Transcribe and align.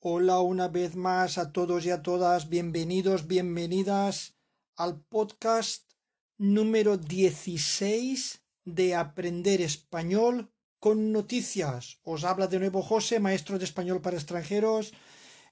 Hola 0.00 0.40
una 0.40 0.68
vez 0.68 0.94
más 0.94 1.38
a 1.38 1.52
todos 1.52 1.86
y 1.86 1.90
a 1.90 2.02
todas, 2.02 2.50
bienvenidos, 2.50 3.26
bienvenidas 3.26 4.34
al 4.76 5.00
podcast 5.00 5.90
número 6.36 6.98
16 6.98 8.42
de 8.66 8.94
Aprender 8.94 9.62
Español 9.62 10.52
con 10.80 11.12
Noticias. 11.12 11.98
Os 12.02 12.24
habla 12.24 12.46
de 12.46 12.58
nuevo 12.58 12.82
José, 12.82 13.20
maestro 13.20 13.58
de 13.58 13.64
español 13.64 14.02
para 14.02 14.18
extranjeros. 14.18 14.92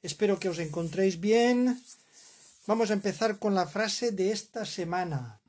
Espero 0.02 0.38
que 0.38 0.50
os 0.50 0.58
encontréis 0.58 1.18
bien. 1.18 1.82
Vamos 2.66 2.90
a 2.90 2.94
empezar 2.94 3.38
con 3.38 3.54
la 3.54 3.66
frase 3.66 4.12
de 4.12 4.30
esta 4.30 4.66
semana. 4.66 5.40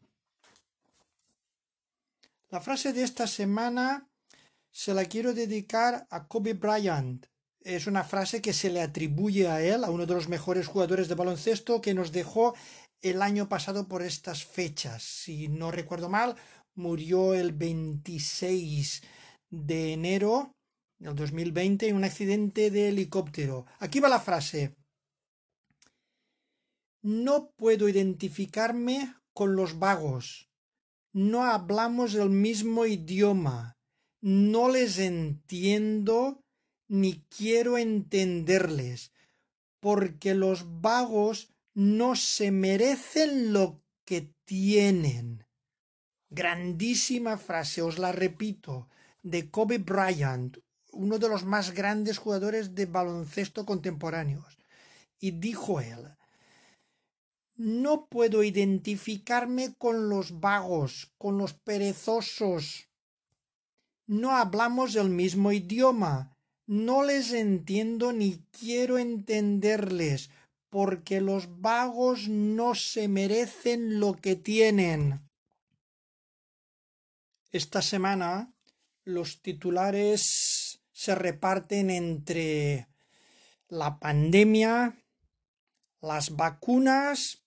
La 2.49 2.61
frase 2.61 2.93
de 2.93 3.03
esta 3.03 3.27
semana 3.27 4.07
se 4.71 4.93
la 4.93 5.03
quiero 5.03 5.33
dedicar 5.33 6.07
a 6.09 6.29
Kobe 6.29 6.53
Bryant 6.53 7.25
es 7.65 7.87
una 7.87 8.03
frase 8.03 8.41
que 8.41 8.53
se 8.53 8.69
le 8.69 8.81
atribuye 8.81 9.47
a 9.47 9.61
él, 9.61 9.83
a 9.83 9.89
uno 9.89 10.05
de 10.05 10.13
los 10.13 10.29
mejores 10.29 10.67
jugadores 10.67 11.07
de 11.07 11.15
baloncesto 11.15 11.81
que 11.81 11.95
nos 11.95 12.11
dejó 12.11 12.55
el 13.01 13.23
año 13.23 13.49
pasado 13.49 13.87
por 13.87 14.03
estas 14.03 14.45
fechas. 14.45 15.01
Si 15.03 15.47
no 15.47 15.71
recuerdo 15.71 16.07
mal, 16.07 16.35
murió 16.75 17.33
el 17.33 17.53
26 17.53 19.01
de 19.49 19.93
enero 19.93 20.51
del 20.99 21.15
2020 21.15 21.89
en 21.89 21.95
un 21.95 22.03
accidente 22.03 22.69
de 22.69 22.89
helicóptero. 22.89 23.65
Aquí 23.79 23.99
va 23.99 24.09
la 24.09 24.19
frase. 24.19 24.75
No 27.01 27.49
puedo 27.57 27.89
identificarme 27.89 29.15
con 29.33 29.55
los 29.55 29.79
vagos. 29.79 30.49
No 31.13 31.45
hablamos 31.45 32.13
el 32.13 32.29
mismo 32.29 32.85
idioma. 32.85 33.73
No 34.21 34.69
les 34.69 34.99
entiendo 34.99 36.44
ni 36.87 37.23
quiero 37.35 37.77
entenderles, 37.77 39.11
porque 39.79 40.33
los 40.33 40.81
vagos 40.81 41.53
no 41.73 42.15
se 42.15 42.51
merecen 42.51 43.53
lo 43.53 43.81
que 44.05 44.33
tienen. 44.45 45.45
Grandísima 46.29 47.37
frase, 47.37 47.81
os 47.81 47.97
la 47.97 48.11
repito, 48.11 48.87
de 49.23 49.49
Kobe 49.49 49.79
Bryant, 49.79 50.57
uno 50.91 51.19
de 51.19 51.29
los 51.29 51.43
más 51.43 51.71
grandes 51.71 52.17
jugadores 52.17 52.75
de 52.75 52.85
baloncesto 52.85 53.65
contemporáneos. 53.65 54.57
Y 55.19 55.31
dijo 55.31 55.79
él, 55.79 56.15
no 57.57 58.07
puedo 58.07 58.43
identificarme 58.43 59.75
con 59.75 60.09
los 60.09 60.39
vagos, 60.39 61.13
con 61.17 61.37
los 61.37 61.53
perezosos. 61.53 62.89
No 64.07 64.35
hablamos 64.35 64.95
el 64.95 65.09
mismo 65.09 65.51
idioma, 65.51 66.34
no 66.67 67.03
les 67.03 67.31
entiendo 67.31 68.11
ni 68.11 68.43
quiero 68.51 68.97
entenderles, 68.97 70.29
porque 70.69 71.21
los 71.21 71.61
vagos 71.61 72.27
no 72.27 72.75
se 72.75 73.07
merecen 73.07 73.99
lo 73.99 74.13
que 74.13 74.35
tienen. 74.35 75.21
Esta 77.51 77.81
semana 77.81 78.53
los 79.03 79.41
titulares 79.41 80.81
se 80.91 81.15
reparten 81.15 81.89
entre 81.89 82.87
la 83.69 83.99
pandemia, 83.99 84.97
las 86.01 86.35
vacunas 86.35 87.43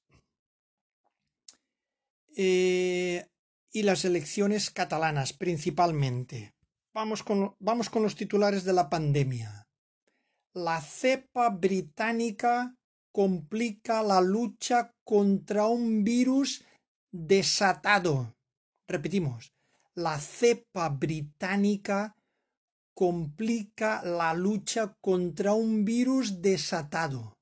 eh, 2.37 3.27
y 3.73 3.83
las 3.83 4.05
elecciones 4.05 4.71
catalanas 4.71 5.33
principalmente. 5.33 6.55
Vamos 6.99 7.23
con, 7.23 7.55
vamos 7.61 7.91
con 7.91 8.03
los 8.03 8.17
titulares 8.17 8.65
de 8.65 8.73
la 8.73 8.91
pandemia. 8.91 9.69
La 10.53 10.81
cepa 10.81 11.49
británica 11.49 12.75
complica 13.13 14.03
la 14.03 14.21
lucha 14.21 14.91
contra 15.05 15.67
un 15.67 16.03
virus 16.03 16.65
desatado. 17.13 18.35
Repetimos, 18.89 19.53
la 19.95 20.19
cepa 20.19 20.89
británica 20.89 22.17
complica 22.97 24.03
la 24.03 24.35
lucha 24.35 24.97
contra 25.01 25.53
un 25.53 25.85
virus 25.85 26.43
desatado. 26.43 27.37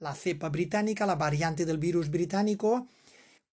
La 0.00 0.14
cepa 0.14 0.48
británica, 0.48 1.04
la 1.04 1.16
variante 1.16 1.66
del 1.66 1.76
virus 1.76 2.08
británico, 2.08 2.88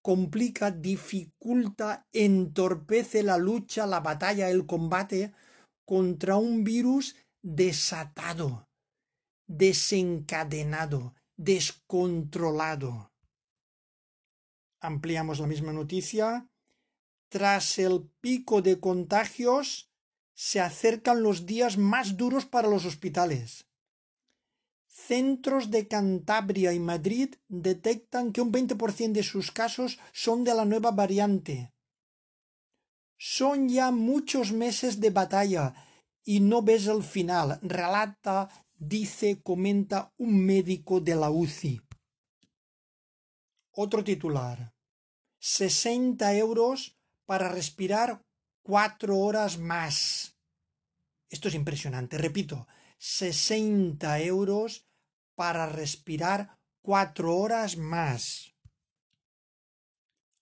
complica, 0.01 0.71
dificulta, 0.71 2.07
entorpece 2.13 3.23
la 3.23 3.37
lucha, 3.37 3.85
la 3.85 3.99
batalla, 3.99 4.49
el 4.49 4.65
combate 4.65 5.33
contra 5.89 6.37
un 6.37 6.63
virus 6.63 7.15
desatado, 7.41 8.69
desencadenado, 9.47 11.15
descontrolado. 11.35 13.11
Ampliamos 14.81 15.39
la 15.39 15.47
misma 15.47 15.73
noticia. 15.73 16.47
Tras 17.27 17.79
el 17.79 18.07
pico 18.21 18.61
de 18.61 18.79
contagios, 18.79 19.89
se 20.35 20.59
acercan 20.59 21.23
los 21.23 21.47
días 21.47 21.79
más 21.79 22.17
duros 22.17 22.45
para 22.45 22.69
los 22.69 22.85
hospitales. 22.85 23.65
Centros 24.85 25.71
de 25.71 25.87
Cantabria 25.87 26.71
y 26.71 26.79
Madrid 26.79 27.33
detectan 27.47 28.31
que 28.31 28.41
un 28.41 28.51
20% 28.51 29.13
de 29.13 29.23
sus 29.23 29.51
casos 29.51 29.97
son 30.13 30.43
de 30.43 30.53
la 30.53 30.65
nueva 30.65 30.91
variante. 30.91 31.73
Son 33.21 33.67
ya 33.67 33.91
muchos 33.91 34.53
meses 34.53 35.01
de 35.01 35.09
batalla 35.09 35.73
y 36.23 36.39
no 36.39 36.61
ves 36.61 36.87
el 36.87 37.03
final, 37.03 37.59
relata, 37.61 38.47
dice, 38.77 39.41
comenta 39.43 40.13
un 40.17 40.45
médico 40.45 41.01
de 41.01 41.15
la 41.15 41.29
UCI. 41.29 41.81
Otro 43.73 44.05
titular. 44.05 44.73
60 45.39 46.33
euros 46.35 46.97
para 47.25 47.49
respirar 47.49 48.23
cuatro 48.61 49.17
horas 49.17 49.57
más. 49.57 50.37
Esto 51.29 51.49
es 51.49 51.55
impresionante. 51.55 52.17
Repito, 52.17 52.67
60 52.99 54.21
euros 54.21 54.87
para 55.35 55.65
respirar 55.67 56.57
cuatro 56.81 57.35
horas 57.35 57.75
más. 57.75 58.53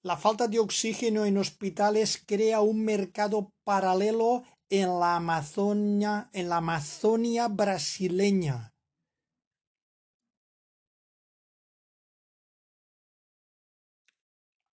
La 0.08 0.16
falta 0.16 0.48
de 0.48 0.58
oxígeno 0.58 1.26
en 1.26 1.38
hospitales 1.38 2.24
crea 2.26 2.62
un 2.62 2.82
mercado 2.86 3.52
paralelo 3.66 4.44
en 4.70 5.02
la 5.02 5.18
Amazonia, 5.18 6.30
en 6.32 6.48
la 6.48 6.58
Amazonia 6.64 7.50
brasileña. 7.50 8.74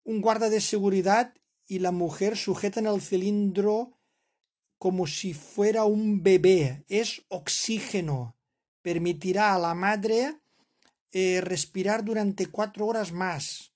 Un 0.02 0.20
guarda 0.20 0.50
de 0.50 0.60
seguridad 0.60 1.32
y 1.64 1.78
la 1.78 1.92
mujer 1.92 2.36
sujetan 2.36 2.86
el 2.86 3.00
cilindro 3.00 4.00
como 4.78 5.06
si 5.06 5.32
fuera 5.32 5.84
un 5.84 6.24
bebé. 6.24 6.84
Es 6.88 7.22
oxígeno. 7.28 8.36
Permitirá 8.82 9.54
a 9.54 9.60
la 9.60 9.74
madre 9.74 10.40
eh, 11.12 11.40
respirar 11.40 12.04
durante 12.04 12.46
cuatro 12.46 12.88
horas 12.88 13.12
más. 13.12 13.69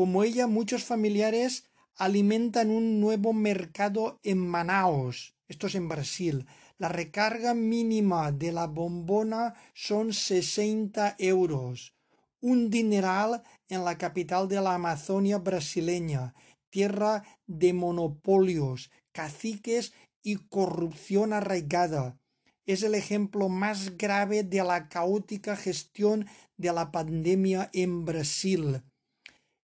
Como 0.00 0.22
ella, 0.22 0.46
muchos 0.46 0.84
familiares 0.84 1.64
alimentan 1.94 2.70
un 2.70 3.00
nuevo 3.00 3.34
mercado 3.34 4.18
en 4.22 4.38
Manaos, 4.38 5.36
esto 5.46 5.66
es 5.66 5.74
en 5.74 5.90
Brasil. 5.90 6.46
La 6.78 6.88
recarga 6.88 7.52
mínima 7.52 8.32
de 8.32 8.50
la 8.50 8.66
bombona 8.66 9.52
son 9.74 10.14
60 10.14 11.16
euros, 11.18 11.94
un 12.40 12.70
dineral 12.70 13.42
en 13.68 13.84
la 13.84 13.98
capital 13.98 14.48
de 14.48 14.62
la 14.62 14.76
Amazonia 14.76 15.36
brasileña, 15.36 16.32
tierra 16.70 17.22
de 17.46 17.74
monopolios, 17.74 18.90
caciques 19.12 19.92
y 20.22 20.36
corrupción 20.36 21.34
arraigada. 21.34 22.18
Es 22.64 22.82
el 22.84 22.94
ejemplo 22.94 23.50
más 23.50 23.98
grave 23.98 24.44
de 24.44 24.64
la 24.64 24.88
caótica 24.88 25.56
gestión 25.56 26.26
de 26.56 26.72
la 26.72 26.90
pandemia 26.90 27.68
en 27.74 28.06
Brasil 28.06 28.82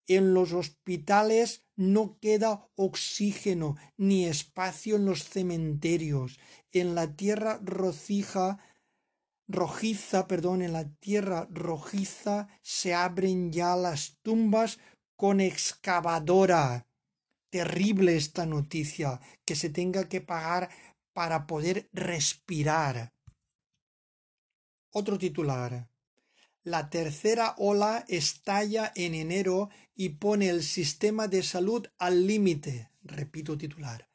en 0.08 0.34
los 0.34 0.54
hospitales 0.54 1.66
no 1.76 2.18
queda 2.20 2.70
oxígeno 2.76 3.76
ni 3.98 4.26
espacio 4.26 4.96
en 4.98 5.06
los 5.06 5.24
cementerios. 5.24 6.40
En 6.72 6.96
la 6.96 7.16
tierra 7.16 7.60
rocija, 7.64 8.60
rojiza, 9.48 10.28
perdón, 10.28 10.62
en 10.62 10.74
la 10.74 10.90
tierra 10.96 11.48
rojiza 11.52 12.48
se 12.62 12.94
abren 12.94 13.52
ya 13.52 13.76
las 13.76 14.18
tumbas 14.22 14.80
con 15.16 15.40
excavadora. 15.40 16.88
Terrible 17.50 18.16
esta 18.16 18.46
noticia, 18.46 19.22
que 19.46 19.56
se 19.56 19.70
tenga 19.70 20.10
que 20.10 20.22
pagar 20.22 20.70
para 21.14 21.46
poder 21.46 21.88
respirar. 21.94 23.14
Otro 24.92 25.18
titular. 25.18 25.93
La 26.64 26.90
tercera 26.90 27.56
ola 27.58 28.06
estalla 28.08 28.94
en 28.96 29.16
enero 29.16 29.70
y 29.96 30.10
pone 30.10 30.48
el 30.48 30.64
sistema 30.64 31.28
de 31.28 31.44
salud 31.44 31.88
al 31.98 32.26
límite. 32.26 32.90
Repito 33.02 33.58
titular. 33.58 34.10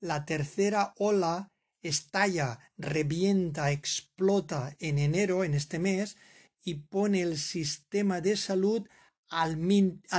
La 0.00 0.26
tercera 0.26 0.92
ola 0.98 1.48
estalla, 1.80 2.58
revienta, 2.76 3.70
explota 3.70 4.76
en 4.80 4.98
enero, 4.98 5.44
en 5.44 5.54
este 5.54 5.78
mes, 5.78 6.18
y 6.62 6.74
pone 6.74 7.22
el 7.22 7.38
sistema 7.38 8.20
de 8.20 8.36
salud 8.36 8.86
al 9.28 9.58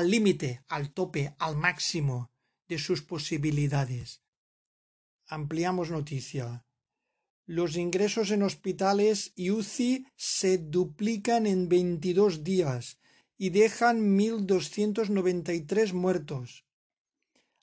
límite, 0.09 0.63
al 0.67 0.91
tope, 0.91 1.35
al 1.37 1.55
máximo 1.55 2.31
de 2.67 2.79
sus 2.79 3.03
posibilidades. 3.03 4.23
Ampliamos 5.27 5.91
noticia. 5.91 6.64
Los 7.45 7.77
ingresos 7.77 8.31
en 8.31 8.41
hospitales 8.41 9.31
y 9.35 9.51
UCI 9.51 10.07
se 10.15 10.57
duplican 10.57 11.45
en 11.45 11.69
22 11.69 12.43
días 12.43 12.97
y 13.37 13.51
dejan 13.51 14.17
1.293 14.17 15.93
muertos. 15.93 16.65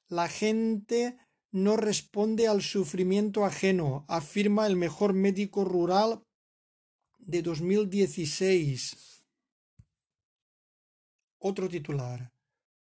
La 0.06 0.28
gente 0.28 1.16
no 1.50 1.76
responde 1.76 2.46
al 2.46 2.62
sufrimiento 2.62 3.44
ajeno, 3.44 4.04
afirma 4.08 4.66
el 4.66 4.76
mejor 4.76 5.14
médico 5.14 5.64
rural 5.64 6.22
de 7.18 7.42
2016. 7.42 9.24
Otro 11.38 11.68
titular. 11.68 12.32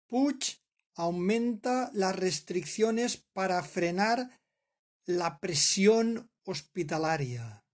Puig 0.06 0.60
aumenta 0.94 1.90
las 1.94 2.14
restricciones 2.14 3.16
para 3.32 3.62
frenar 3.62 4.38
la 5.06 5.40
presión 5.40 6.29
hospitalaria. 6.44 7.64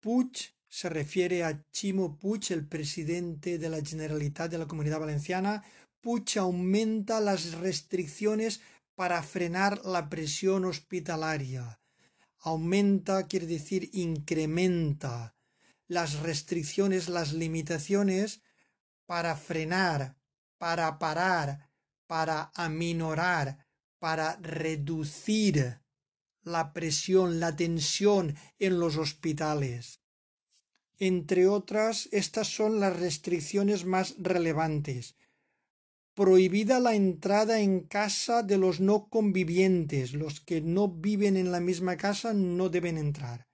Puig 0.00 0.56
se 0.68 0.88
refiere 0.88 1.42
a 1.44 1.64
Chimo 1.70 2.18
Puig, 2.18 2.50
el 2.50 2.66
presidente 2.66 3.58
de 3.58 3.68
la 3.70 3.80
Generalitat 3.82 4.50
de 4.50 4.58
la 4.58 4.66
Comunidad 4.66 5.00
Valenciana. 5.00 5.64
Puig 6.00 6.38
aumenta 6.38 7.20
las 7.20 7.52
restricciones 7.52 8.60
para 8.94 9.22
frenar 9.22 9.84
la 9.84 10.08
presión 10.08 10.64
hospitalaria. 10.64 11.80
Aumenta 12.40 13.26
quiere 13.26 13.46
decir 13.46 13.90
incrementa 13.92 15.34
las 15.88 16.20
restricciones, 16.20 17.08
las 17.08 17.32
limitaciones 17.32 18.42
para 19.06 19.36
frenar, 19.36 20.16
para 20.58 20.98
parar, 20.98 21.70
para 22.06 22.50
aminorar, 22.54 23.66
para 23.98 24.36
reducir 24.36 25.80
la 26.46 26.72
presión, 26.72 27.38
la 27.38 27.54
tensión 27.54 28.34
en 28.58 28.80
los 28.80 28.96
hospitales. 28.96 30.00
Entre 30.98 31.46
otras, 31.46 32.08
estas 32.10 32.48
son 32.48 32.80
las 32.80 32.98
restricciones 32.98 33.84
más 33.84 34.14
relevantes 34.18 35.16
prohibida 36.16 36.80
la 36.80 36.94
entrada 36.94 37.60
en 37.60 37.80
casa 37.80 38.42
de 38.42 38.56
los 38.56 38.80
no 38.80 39.10
convivientes, 39.10 40.14
los 40.14 40.40
que 40.40 40.62
no 40.62 40.88
viven 40.88 41.36
en 41.36 41.52
la 41.52 41.60
misma 41.60 41.98
casa 41.98 42.32
no 42.32 42.70
deben 42.70 42.96
entrar. 42.96 43.46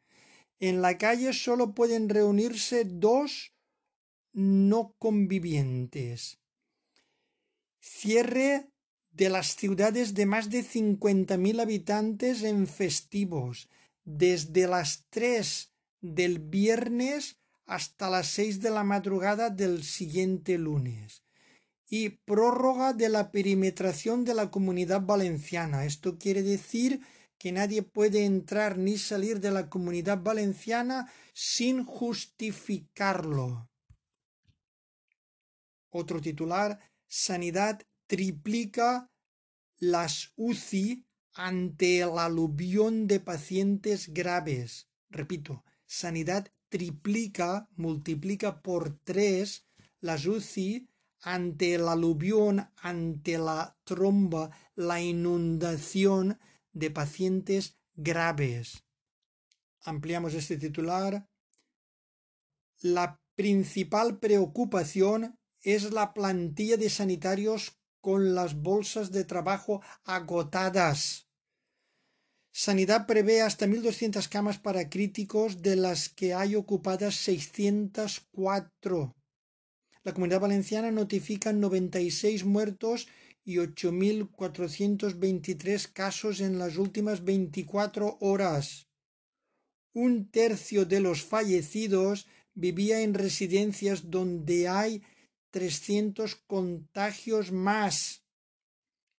En 0.60 0.80
la 0.80 0.96
calle 0.96 1.32
solo 1.32 1.74
pueden 1.74 2.08
reunirse 2.08 2.84
dos 2.84 3.52
no 4.32 4.94
convivientes. 5.00 6.38
Cierre 7.80 8.71
de 9.12 9.28
las 9.28 9.56
ciudades 9.56 10.14
de 10.14 10.26
más 10.26 10.50
de 10.50 10.62
cincuenta 10.62 11.36
mil 11.36 11.60
habitantes 11.60 12.42
en 12.42 12.66
festivos, 12.66 13.68
desde 14.04 14.66
las 14.66 15.06
tres 15.10 15.72
del 16.00 16.38
viernes 16.38 17.38
hasta 17.66 18.10
las 18.10 18.26
seis 18.28 18.60
de 18.60 18.70
la 18.70 18.84
madrugada 18.84 19.50
del 19.50 19.84
siguiente 19.84 20.58
lunes 20.58 21.22
y 21.88 22.08
prórroga 22.08 22.94
de 22.94 23.10
la 23.10 23.30
perimetración 23.30 24.24
de 24.24 24.34
la 24.34 24.50
comunidad 24.50 25.02
valenciana. 25.02 25.84
Esto 25.84 26.18
quiere 26.18 26.42
decir 26.42 27.02
que 27.38 27.52
nadie 27.52 27.82
puede 27.82 28.24
entrar 28.24 28.78
ni 28.78 28.96
salir 28.96 29.40
de 29.40 29.50
la 29.50 29.68
comunidad 29.68 30.22
valenciana 30.22 31.12
sin 31.34 31.84
justificarlo. 31.84 33.68
Otro 35.90 36.20
titular, 36.20 36.80
Sanidad 37.06 37.82
triplica 38.12 39.10
las 39.78 40.34
UCI 40.36 41.06
ante 41.32 42.00
el 42.00 42.18
aluvión 42.18 43.06
de 43.06 43.20
pacientes 43.20 44.12
graves. 44.12 44.90
Repito, 45.08 45.64
Sanidad 45.86 46.52
triplica, 46.68 47.68
multiplica 47.74 48.60
por 48.60 48.98
tres 48.98 49.64
las 50.00 50.26
UCI 50.26 50.90
ante 51.22 51.72
el 51.72 51.88
aluvión, 51.88 52.68
ante 52.76 53.38
la 53.38 53.78
tromba, 53.84 54.50
la 54.74 55.00
inundación 55.00 56.38
de 56.74 56.90
pacientes 56.90 57.78
graves. 57.94 58.84
Ampliamos 59.80 60.34
este 60.34 60.58
titular. 60.58 61.30
La 62.82 63.22
principal 63.36 64.18
preocupación 64.18 65.38
es 65.62 65.94
la 65.94 66.12
plantilla 66.12 66.76
de 66.76 66.90
sanitarios 66.90 67.78
con 68.02 68.34
las 68.34 68.60
bolsas 68.60 69.10
de 69.12 69.24
trabajo 69.24 69.80
agotadas. 70.04 71.26
Sanidad 72.50 73.06
prevé 73.06 73.40
hasta 73.40 73.66
1.200 73.66 74.28
camas 74.28 74.58
para 74.58 74.90
críticos, 74.90 75.62
de 75.62 75.76
las 75.76 76.10
que 76.10 76.34
hay 76.34 76.54
ocupadas 76.54 77.14
604. 77.14 79.16
La 80.04 80.12
Comunidad 80.12 80.40
Valenciana 80.40 80.90
notifica 80.90 81.54
96 81.54 82.44
muertos 82.44 83.08
y 83.44 83.56
8.423 83.56 85.90
casos 85.92 86.40
en 86.40 86.58
las 86.58 86.76
últimas 86.76 87.24
24 87.24 88.18
horas. 88.20 88.88
Un 89.94 90.30
tercio 90.30 90.84
de 90.84 91.00
los 91.00 91.22
fallecidos 91.22 92.26
vivía 92.54 93.00
en 93.00 93.14
residencias 93.14 94.10
donde 94.10 94.68
hay 94.68 95.02
300 95.52 96.34
contagios 96.46 97.52
más. 97.52 98.24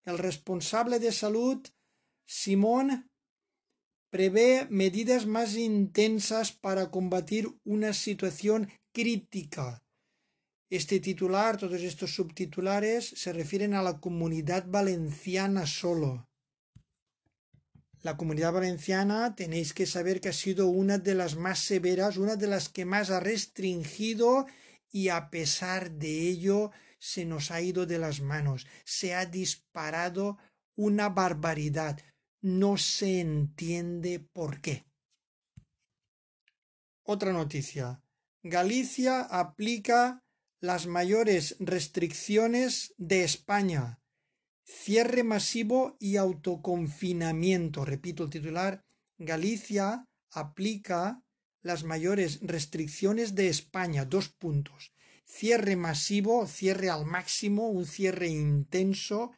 El 0.03 0.18
responsable 0.18 1.00
de 1.00 1.13
salud, 1.13 1.65
Simón, 2.25 3.09
prevé 4.09 4.68
medidas 4.69 5.25
más 5.25 5.56
intensas 5.56 6.51
para 6.51 6.91
combatir 6.91 7.47
una 7.63 7.94
situación 7.94 8.69
crítica. 8.91 9.83
Este 10.69 11.00
titular, 11.00 11.57
todos 11.57 11.81
estos 11.81 12.15
subtitulares 12.15 13.07
se 13.07 13.31
refieren 13.31 13.74
a 13.75 13.83
la 13.83 14.00
comunidad 14.00 14.65
valenciana 14.68 15.65
solo. 15.68 16.27
La 18.01 18.18
comunidad 18.18 18.51
valenciana 18.51 19.35
tenéis 19.35 19.74
que 19.74 19.85
saber 19.85 20.19
que 20.19 20.30
ha 20.30 20.33
sido 20.33 20.68
una 20.68 20.97
de 20.97 21.15
las 21.15 21.35
más 21.35 21.59
severas, 21.59 22.18
una 22.18 22.35
de 22.35 22.47
las 22.47 22.68
que 22.69 22.85
más 22.85 23.12
ha 23.12 23.19
restringido 23.19 24.45
y 24.94 25.09
a 25.09 25.30
pesar 25.30 25.92
de 25.92 26.30
ello 26.30 26.71
se 27.00 27.26
nos 27.26 27.52
ha 27.52 27.59
ido 27.59 27.85
de 27.85 27.97
las 27.97 28.21
manos, 28.21 28.66
se 28.85 29.14
ha 29.14 29.26
disparado 29.26 30.38
una 30.76 31.09
barbaridad. 31.09 32.00
No 32.42 32.78
se 32.78 33.19
entiende 33.19 34.19
por 34.19 34.62
qué. 34.62 34.85
Otra 37.04 37.33
noticia. 37.33 38.02
Galicia 38.44 39.21
aplica 39.21 40.23
las 40.62 40.85
mayores 40.88 41.57
restricciones 41.59 42.94
de 42.97 43.23
España. 43.23 44.00
Cierre 44.66 45.23
masivo 45.23 45.97
y 46.00 46.18
autoconfinamiento. 46.18 47.83
Repito 47.83 48.23
el 48.23 48.30
titular. 48.30 48.85
Galicia 49.18 50.06
aplica 50.31 51.23
las 51.63 51.83
mayores 51.83 52.39
restricciones 52.41 53.33
de 53.33 53.49
España. 53.49 54.05
Dos 54.05 54.29
puntos. 54.29 54.93
Cierre 55.25 55.75
masivo, 55.75 56.45
cierre 56.45 56.91
al 56.91 57.05
máximo, 57.05 57.69
un 57.69 57.85
cierre 57.85 58.27
intenso 58.27 59.31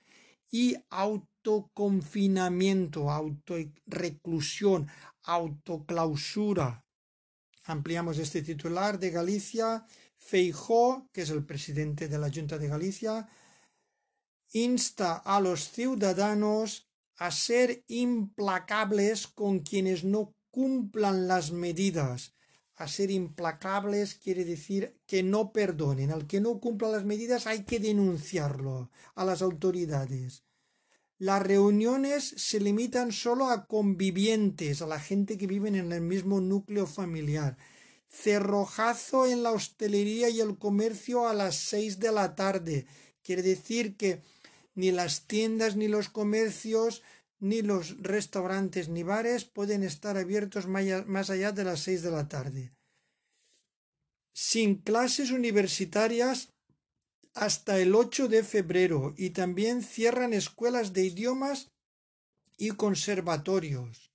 y 0.51 0.75
autoconfinamiento, 0.89 3.11
autorreclusión, 3.11 4.89
autoclausura. 5.23 6.85
Ampliamos 7.63 8.17
este 8.17 8.41
titular 8.41 8.99
de 8.99 9.11
Galicia 9.11 9.85
Feijó, 10.17 11.07
que 11.13 11.21
es 11.21 11.29
el 11.29 11.45
presidente 11.45 12.07
de 12.07 12.17
la 12.17 12.31
Junta 12.31 12.57
de 12.57 12.67
Galicia, 12.67 13.29
insta 14.51 15.17
a 15.17 15.39
los 15.39 15.69
ciudadanos 15.71 16.89
a 17.17 17.31
ser 17.31 17.83
implacables 17.87 19.27
con 19.27 19.59
quienes 19.59 20.03
no 20.03 20.34
cumplan 20.55 21.27
las 21.27 21.51
medidas. 21.51 22.33
A 22.77 22.87
ser 22.87 23.11
implacables 23.11 24.15
quiere 24.15 24.45
decir 24.45 24.95
que 25.05 25.21
no 25.21 25.51
perdonen. 25.51 26.11
Al 26.11 26.27
que 26.27 26.39
no 26.39 26.61
cumpla 26.61 26.87
las 26.87 27.03
medidas 27.03 27.45
hay 27.45 27.63
que 27.65 27.81
denunciarlo 27.81 28.89
a 29.15 29.25
las 29.25 29.41
autoridades. 29.41 30.43
Las 31.17 31.41
reuniones 31.41 32.23
se 32.37 32.61
limitan 32.61 33.11
solo 33.11 33.49
a 33.49 33.67
convivientes, 33.67 34.81
a 34.81 34.87
la 34.87 34.99
gente 35.01 35.37
que 35.37 35.47
vive 35.47 35.67
en 35.67 35.91
el 35.91 35.99
mismo 35.99 36.39
núcleo 36.39 36.87
familiar 36.87 37.57
cerrojazo 38.09 39.25
en 39.25 39.43
la 39.43 39.51
hostelería 39.51 40.29
y 40.29 40.39
el 40.39 40.57
comercio 40.57 41.27
a 41.27 41.33
las 41.33 41.55
seis 41.55 41.99
de 41.99 42.13
la 42.13 42.35
tarde. 42.35 42.85
Quiere 43.23 43.41
decir 43.41 43.97
que 43.97 44.21
ni 44.73 44.91
las 44.91 45.27
tiendas 45.27 45.75
ni 45.75 45.87
los 45.87 46.09
comercios 46.09 47.01
ni 47.45 47.61
los 47.61 48.01
restaurantes 48.01 48.89
ni 48.89 49.03
bares 49.03 49.45
pueden 49.45 49.83
estar 49.83 50.17
abiertos 50.17 50.65
más 50.65 51.29
allá 51.29 51.51
de 51.51 51.63
las 51.63 51.79
seis 51.81 52.01
de 52.01 52.09
la 52.09 52.27
tarde. 52.27 52.71
Sin 54.33 54.81
clases 54.81 55.29
universitarias 55.29 56.49
hasta 57.35 57.79
el 57.79 57.93
8 57.93 58.29
de 58.29 58.43
febrero 58.43 59.13
y 59.15 59.29
también 59.29 59.83
cierran 59.83 60.33
escuelas 60.33 60.91
de 60.93 61.03
idiomas 61.05 61.69
y 62.57 62.71
conservatorios. 62.71 64.11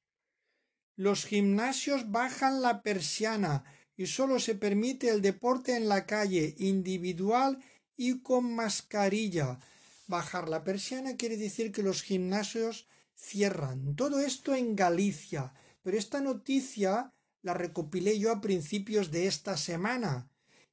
Los 0.96 1.25
gimnasios 1.25 2.10
bajan 2.10 2.62
la 2.62 2.82
persiana 2.82 3.62
y 3.96 4.06
solo 4.06 4.40
se 4.40 4.56
permite 4.56 5.08
el 5.08 5.22
deporte 5.22 5.76
en 5.76 5.88
la 5.88 6.04
calle, 6.04 6.56
individual 6.58 7.62
y 7.96 8.22
con 8.22 8.54
mascarilla. 8.56 9.60
Bajar 10.08 10.49
la 10.49 10.64
persiana 10.64 11.16
quiere 11.16 11.37
decir 11.37 11.70
que 11.70 11.84
los 11.84 12.02
gimnasios 12.02 12.88
cierran. 13.20 13.94
Todo 13.94 14.20
esto 14.20 14.54
en 14.54 14.74
Galicia. 14.74 15.52
Pero 15.82 15.96
esta 15.96 16.20
noticia 16.20 17.12
la 17.42 17.54
recopilé 17.54 18.18
yo 18.18 18.32
a 18.32 18.40
principios 18.40 19.10
de 19.10 19.26
esta 19.26 19.56
semana. 19.56 20.30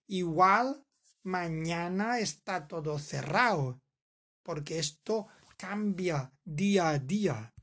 Igual 0.08 0.86
mañana 1.24 2.20
está 2.20 2.68
todo 2.68 3.00
cerrado, 3.00 3.82
porque 4.44 4.80
esto 4.80 5.28
cambia 5.58 6.32
día 6.44 6.90
a 6.90 7.00
día. 7.00 7.54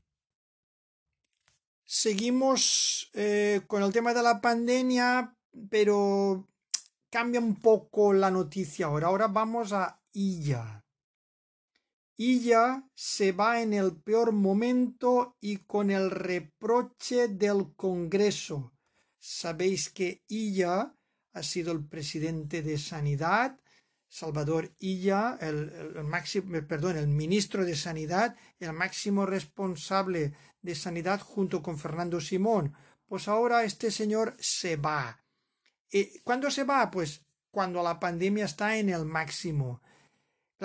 Seguimos 1.83 3.09
eh, 3.13 3.61
con 3.67 3.83
el 3.83 3.91
tema 3.91 4.13
de 4.13 4.23
la 4.23 4.41
pandemia, 4.41 5.35
pero 5.69 6.47
cambia 7.09 7.39
un 7.39 7.59
poco 7.59 8.13
la 8.13 8.31
noticia 8.31 8.87
ahora. 8.87 9.07
Ahora 9.07 9.27
vamos 9.27 9.71
a 9.71 10.01
Illa. 10.13 10.84
Illa 12.17 12.87
se 12.93 13.31
va 13.33 13.61
en 13.61 13.73
el 13.73 13.97
peor 13.97 14.31
momento 14.31 15.35
y 15.41 15.57
con 15.57 15.91
el 15.91 16.09
reproche 16.11 17.27
del 17.27 17.73
Congreso. 17.75 18.73
Sabéis 19.19 19.89
que 19.89 20.23
Illa 20.27 20.95
ha 21.33 21.43
sido 21.43 21.73
el 21.73 21.85
presidente 21.85 22.61
de 22.61 22.77
Sanidad, 22.77 23.59
Salvador 24.07 24.73
Illa, 24.79 25.37
el, 25.41 26.05
máximo, 26.05 26.65
perdón, 26.65 26.95
el 26.95 27.07
ministro 27.07 27.65
de 27.65 27.75
Sanidad, 27.75 28.37
el 28.59 28.71
máximo 28.71 29.25
responsable 29.25 30.33
de 30.61 30.75
Sanidad 30.75 31.19
junto 31.19 31.61
con 31.61 31.77
Fernando 31.77 32.21
Simón. 32.21 32.73
Pues 33.07 33.27
ahora 33.27 33.65
este 33.65 33.91
señor 33.91 34.37
se 34.39 34.77
va. 34.77 35.21
¿Y 35.91 36.19
¿Cuándo 36.19 36.49
se 36.49 36.63
va? 36.63 36.89
Pues 36.89 37.25
cuando 37.51 37.83
la 37.83 37.99
pandemia 37.99 38.45
está 38.45 38.77
en 38.77 38.89
el 38.89 39.03
máximo. 39.03 39.81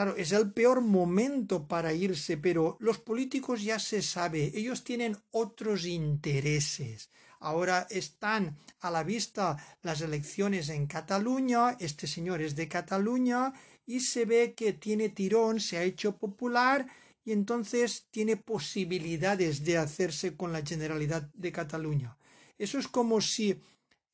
Claro, 0.00 0.16
es 0.16 0.32
el 0.32 0.50
peor 0.54 0.80
momento 0.80 1.68
para 1.68 1.92
irse, 1.92 2.38
pero 2.38 2.78
los 2.80 2.98
políticos 3.00 3.62
ya 3.62 3.78
se 3.78 4.00
sabe, 4.00 4.50
ellos 4.54 4.82
tienen 4.82 5.14
otros 5.30 5.84
intereses. 5.84 7.10
Ahora 7.38 7.86
están 7.90 8.56
a 8.80 8.90
la 8.90 9.02
vista 9.02 9.58
las 9.82 10.00
elecciones 10.00 10.70
en 10.70 10.86
Cataluña, 10.86 11.76
este 11.78 12.06
señor 12.06 12.40
es 12.40 12.56
de 12.56 12.66
Cataluña 12.66 13.52
y 13.84 14.00
se 14.00 14.24
ve 14.24 14.54
que 14.54 14.72
tiene 14.72 15.10
tirón, 15.10 15.60
se 15.60 15.76
ha 15.76 15.82
hecho 15.82 16.16
popular 16.16 16.86
y 17.22 17.32
entonces 17.32 18.06
tiene 18.10 18.38
posibilidades 18.38 19.64
de 19.64 19.76
hacerse 19.76 20.34
con 20.34 20.50
la 20.50 20.62
Generalidad 20.64 21.28
de 21.34 21.52
Cataluña. 21.52 22.16
Eso 22.56 22.78
es 22.78 22.88
como 22.88 23.20
si 23.20 23.60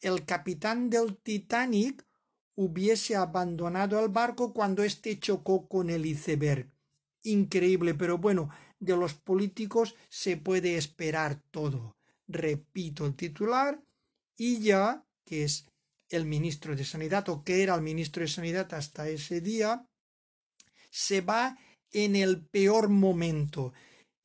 el 0.00 0.24
capitán 0.24 0.90
del 0.90 1.16
Titanic 1.18 2.04
hubiese 2.56 3.14
abandonado 3.14 4.02
el 4.04 4.10
barco 4.10 4.52
cuando 4.52 4.82
éste 4.82 5.18
chocó 5.20 5.68
con 5.68 5.90
el 5.90 6.04
iceberg. 6.04 6.68
Increíble, 7.22 7.94
pero 7.94 8.18
bueno, 8.18 8.50
de 8.80 8.96
los 8.96 9.14
políticos 9.14 9.94
se 10.08 10.36
puede 10.36 10.76
esperar 10.76 11.40
todo 11.50 11.96
repito 12.28 13.06
el 13.06 13.14
titular, 13.14 13.82
y 14.36 14.60
ya, 14.60 15.04
que 15.24 15.44
es 15.44 15.66
el 16.08 16.24
ministro 16.24 16.76
de 16.76 16.84
Sanidad 16.84 17.28
o 17.28 17.42
que 17.42 17.62
era 17.62 17.74
el 17.74 17.82
ministro 17.82 18.22
de 18.22 18.28
Sanidad 18.28 18.72
hasta 18.74 19.08
ese 19.08 19.40
día, 19.40 19.88
se 20.90 21.20
va 21.20 21.58
en 21.92 22.16
el 22.16 22.44
peor 22.44 22.88
momento 22.88 23.72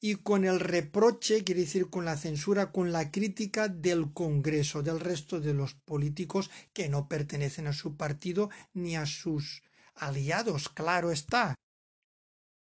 y 0.03 0.15
con 0.15 0.45
el 0.45 0.59
reproche, 0.59 1.43
quiere 1.43 1.61
decir 1.61 1.91
con 1.91 2.05
la 2.05 2.17
censura, 2.17 2.71
con 2.71 2.91
la 2.91 3.11
crítica 3.11 3.67
del 3.67 4.11
Congreso, 4.13 4.81
del 4.81 4.99
resto 4.99 5.39
de 5.39 5.53
los 5.53 5.75
políticos 5.75 6.49
que 6.73 6.89
no 6.89 7.07
pertenecen 7.07 7.67
a 7.67 7.73
su 7.73 7.95
partido 7.95 8.49
ni 8.73 8.95
a 8.95 9.05
sus 9.05 9.61
aliados, 9.93 10.69
claro 10.69 11.11
está. 11.11 11.53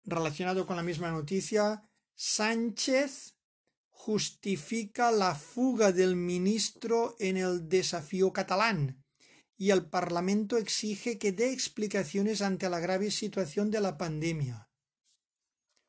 Relacionado 0.04 0.66
con 0.66 0.76
la 0.76 0.82
misma 0.82 1.10
noticia, 1.10 1.82
Sánchez 2.14 3.38
justifica 3.88 5.10
la 5.10 5.34
fuga 5.34 5.92
del 5.92 6.16
ministro 6.16 7.16
en 7.18 7.38
el 7.38 7.70
desafío 7.70 8.34
catalán 8.34 9.02
y 9.56 9.70
el 9.70 9.86
Parlamento 9.86 10.58
exige 10.58 11.18
que 11.18 11.32
dé 11.32 11.52
explicaciones 11.52 12.42
ante 12.42 12.68
la 12.68 12.80
grave 12.80 13.10
situación 13.10 13.70
de 13.70 13.80
la 13.80 13.96
pandemia. 13.96 14.70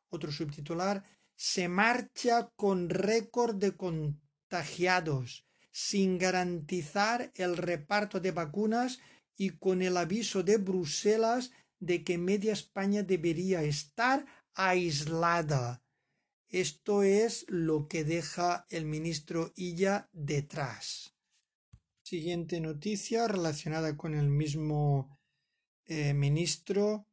Otro 0.10 0.32
subtitular 0.32 1.04
se 1.42 1.68
marcha 1.68 2.52
con 2.56 2.88
récord 2.88 3.56
de 3.56 3.76
contagiados, 3.76 5.48
sin 5.72 6.20
garantizar 6.20 7.32
el 7.34 7.58
reparto 7.58 8.20
de 8.20 8.30
vacunas 8.30 9.00
y 9.36 9.50
con 9.58 9.82
el 9.82 9.98
aviso 9.98 10.44
de 10.44 10.58
Bruselas 10.58 11.50
de 11.80 12.04
que 12.04 12.20
media 12.20 12.54
España 12.54 13.02
debería 13.02 13.64
estar 13.64 14.24
aislada. 14.54 15.84
Esto 16.48 17.02
es 17.02 17.46
lo 17.48 17.88
que 17.88 18.04
deja 18.04 18.68
el 18.70 18.86
ministro 18.86 19.52
Illa 19.56 20.10
detrás. 20.12 21.16
Siguiente 22.04 22.60
noticia 22.60 23.28
relacionada 23.28 23.98
con 23.98 24.14
el 24.14 24.30
mismo 24.30 25.20
eh, 25.86 26.14
ministro. 26.14 27.08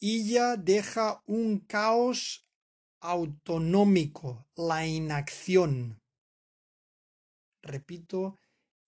Illa 0.00 0.58
deja 0.58 1.22
un 1.24 1.60
caos 1.60 2.46
autonómico, 3.00 4.46
la 4.56 4.86
inacción. 4.86 6.00
Repito, 7.62 8.38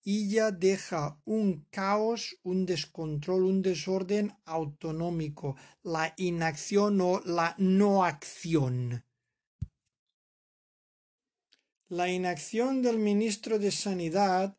Illa 0.04 0.50
deja 0.50 1.21
un 1.25 1.66
caos, 1.71 2.37
un 2.42 2.66
descontrol, 2.66 3.45
un 3.45 3.62
desorden 3.62 4.37
autonómico, 4.45 5.57
la 5.83 6.12
inacción 6.16 7.00
o 7.00 7.21
la 7.25 7.54
no 7.59 8.04
acción. 8.04 9.04
La 11.88 12.09
inacción 12.09 12.83
del 12.83 12.99
ministro 12.99 13.59
de 13.59 13.71
Sanidad 13.71 14.57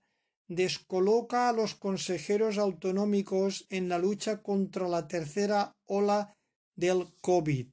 descoloca 0.48 1.50
a 1.50 1.54
los 1.54 1.76
consejeros 1.76 2.58
autonómicos 2.58 3.66
en 3.70 3.90
la 3.90 3.98
lucha 3.98 4.42
contra 4.42 4.88
la 4.88 5.08
tercera 5.08 5.76
ola 5.86 6.38
del 6.76 7.08
COVID. 7.22 7.68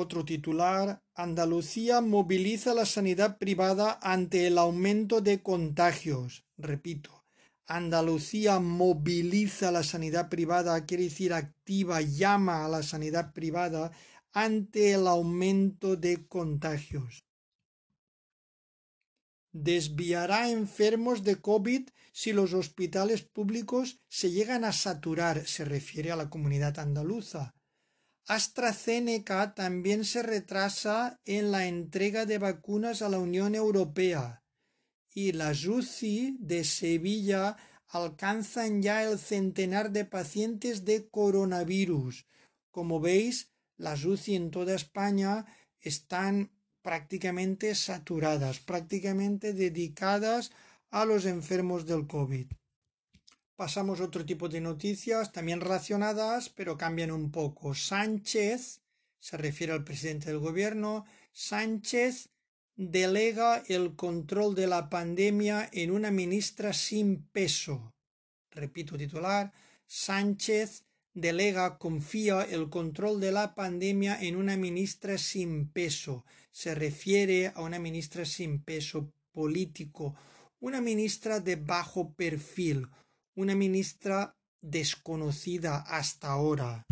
Otro 0.00 0.24
titular, 0.24 1.02
Andalucía 1.16 2.00
moviliza 2.00 2.72
la 2.72 2.86
sanidad 2.86 3.36
privada 3.36 3.98
ante 4.00 4.46
el 4.46 4.56
aumento 4.56 5.20
de 5.20 5.42
contagios. 5.42 6.44
Repito, 6.56 7.24
Andalucía 7.66 8.60
moviliza 8.60 9.72
la 9.72 9.82
sanidad 9.82 10.28
privada, 10.28 10.86
quiere 10.86 11.02
decir 11.02 11.32
activa, 11.32 12.00
llama 12.00 12.64
a 12.64 12.68
la 12.68 12.84
sanidad 12.84 13.32
privada 13.32 13.90
ante 14.32 14.92
el 14.92 15.08
aumento 15.08 15.96
de 15.96 16.28
contagios 16.28 17.24
desviará 19.52 20.50
enfermos 20.50 21.24
de 21.24 21.40
COVID 21.40 21.88
si 22.12 22.32
los 22.32 22.52
hospitales 22.52 23.22
públicos 23.22 24.00
se 24.08 24.30
llegan 24.30 24.64
a 24.64 24.72
saturar, 24.72 25.46
se 25.46 25.64
refiere 25.64 26.12
a 26.12 26.16
la 26.16 26.30
comunidad 26.30 26.78
andaluza. 26.78 27.57
AstraZeneca 28.28 29.54
también 29.54 30.04
se 30.04 30.22
retrasa 30.22 31.18
en 31.24 31.50
la 31.50 31.66
entrega 31.66 32.26
de 32.26 32.36
vacunas 32.36 33.00
a 33.00 33.08
la 33.08 33.18
Unión 33.18 33.54
Europea 33.54 34.44
y 35.14 35.32
las 35.32 35.64
UCI 35.64 36.36
de 36.38 36.64
Sevilla 36.64 37.56
alcanzan 37.88 38.82
ya 38.82 39.02
el 39.02 39.18
centenar 39.18 39.92
de 39.92 40.04
pacientes 40.04 40.84
de 40.84 41.08
coronavirus. 41.08 42.26
Como 42.70 43.00
veis, 43.00 43.50
las 43.78 44.04
UCI 44.04 44.36
en 44.36 44.50
toda 44.50 44.74
España 44.74 45.46
están 45.80 46.52
prácticamente 46.82 47.74
saturadas, 47.74 48.60
prácticamente 48.60 49.54
dedicadas 49.54 50.52
a 50.90 51.06
los 51.06 51.24
enfermos 51.24 51.86
del 51.86 52.06
COVID. 52.06 52.52
Pasamos 53.58 53.98
a 53.98 54.04
otro 54.04 54.24
tipo 54.24 54.48
de 54.48 54.60
noticias, 54.60 55.32
también 55.32 55.60
relacionadas, 55.60 56.48
pero 56.48 56.78
cambian 56.78 57.10
un 57.10 57.32
poco. 57.32 57.74
Sánchez, 57.74 58.82
se 59.18 59.36
refiere 59.36 59.72
al 59.72 59.82
presidente 59.82 60.28
del 60.28 60.38
gobierno, 60.38 61.04
Sánchez 61.32 62.28
delega 62.76 63.64
el 63.66 63.96
control 63.96 64.54
de 64.54 64.68
la 64.68 64.88
pandemia 64.88 65.68
en 65.72 65.90
una 65.90 66.12
ministra 66.12 66.72
sin 66.72 67.26
peso. 67.32 67.92
Repito 68.52 68.96
titular, 68.96 69.52
Sánchez 69.88 70.84
delega, 71.12 71.78
confía 71.78 72.42
el 72.42 72.70
control 72.70 73.18
de 73.18 73.32
la 73.32 73.56
pandemia 73.56 74.22
en 74.22 74.36
una 74.36 74.56
ministra 74.56 75.18
sin 75.18 75.68
peso. 75.68 76.24
Se 76.52 76.76
refiere 76.76 77.48
a 77.56 77.62
una 77.62 77.80
ministra 77.80 78.24
sin 78.24 78.62
peso 78.62 79.12
político, 79.32 80.14
una 80.60 80.80
ministra 80.80 81.40
de 81.40 81.56
bajo 81.56 82.14
perfil, 82.14 82.86
una 83.38 83.54
ministra 83.54 84.36
desconocida 84.60 85.76
hasta 85.86 86.32
ahora. 86.32 86.88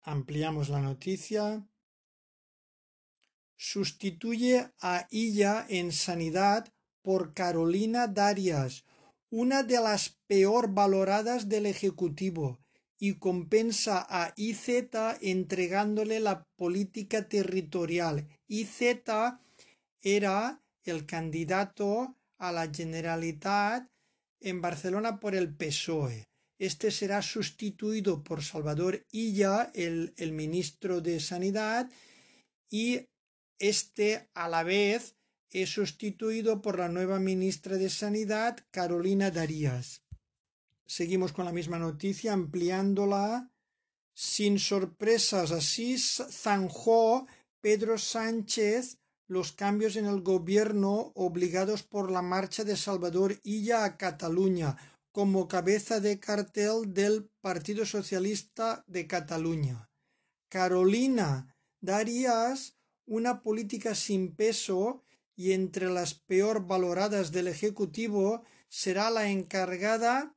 Ampliamos 0.00 0.70
la 0.70 0.80
noticia. 0.80 1.68
Sustituye 3.58 4.70
a 4.80 5.06
Illa 5.10 5.66
en 5.68 5.92
sanidad 5.92 6.72
por 7.02 7.34
Carolina 7.34 8.06
Darias, 8.06 8.86
una 9.28 9.62
de 9.62 9.78
las 9.78 10.18
peor 10.26 10.72
valoradas 10.72 11.50
del 11.50 11.66
Ejecutivo, 11.66 12.58
y 12.98 13.18
compensa 13.18 14.06
a 14.08 14.32
IZ 14.36 14.70
entregándole 15.20 16.18
la 16.20 16.44
política 16.56 17.28
territorial. 17.28 18.26
IZ 18.48 18.80
era 20.00 20.62
el 20.84 21.04
candidato 21.04 22.16
a 22.38 22.52
la 22.52 22.72
Generalitat 22.72 23.91
en 24.42 24.60
Barcelona 24.60 25.20
por 25.20 25.34
el 25.34 25.54
PSOE. 25.54 26.24
Este 26.58 26.90
será 26.90 27.22
sustituido 27.22 28.22
por 28.22 28.42
Salvador 28.42 29.04
Illa, 29.10 29.70
el, 29.74 30.14
el 30.16 30.32
ministro 30.32 31.00
de 31.00 31.18
Sanidad, 31.18 31.90
y 32.70 33.08
este 33.58 34.30
a 34.34 34.48
la 34.48 34.62
vez 34.62 35.16
es 35.50 35.70
sustituido 35.70 36.62
por 36.62 36.78
la 36.78 36.88
nueva 36.88 37.18
ministra 37.18 37.76
de 37.76 37.90
Sanidad, 37.90 38.58
Carolina 38.70 39.30
Darías. 39.30 40.02
Seguimos 40.86 41.32
con 41.32 41.44
la 41.44 41.52
misma 41.52 41.78
noticia, 41.78 42.32
ampliándola. 42.32 43.50
Sin 44.14 44.58
sorpresas, 44.58 45.52
así 45.52 45.96
zanjó 45.98 47.26
Pedro 47.60 47.96
Sánchez 47.96 48.98
los 49.26 49.52
cambios 49.52 49.96
en 49.96 50.06
el 50.06 50.20
gobierno 50.20 51.12
obligados 51.14 51.82
por 51.82 52.10
la 52.10 52.22
marcha 52.22 52.64
de 52.64 52.76
Salvador 52.76 53.38
Illa 53.42 53.84
a 53.84 53.96
Cataluña 53.96 54.76
como 55.12 55.46
cabeza 55.46 56.00
de 56.00 56.18
cartel 56.18 56.94
del 56.94 57.30
Partido 57.40 57.84
Socialista 57.84 58.84
de 58.86 59.06
Cataluña. 59.06 59.90
Carolina 60.48 61.54
Darías, 61.80 62.76
una 63.06 63.42
política 63.42 63.94
sin 63.94 64.34
peso 64.34 65.02
y 65.36 65.52
entre 65.52 65.90
las 65.90 66.14
peor 66.14 66.66
valoradas 66.66 67.32
del 67.32 67.48
Ejecutivo, 67.48 68.42
será 68.68 69.10
la 69.10 69.28
encargada 69.28 70.34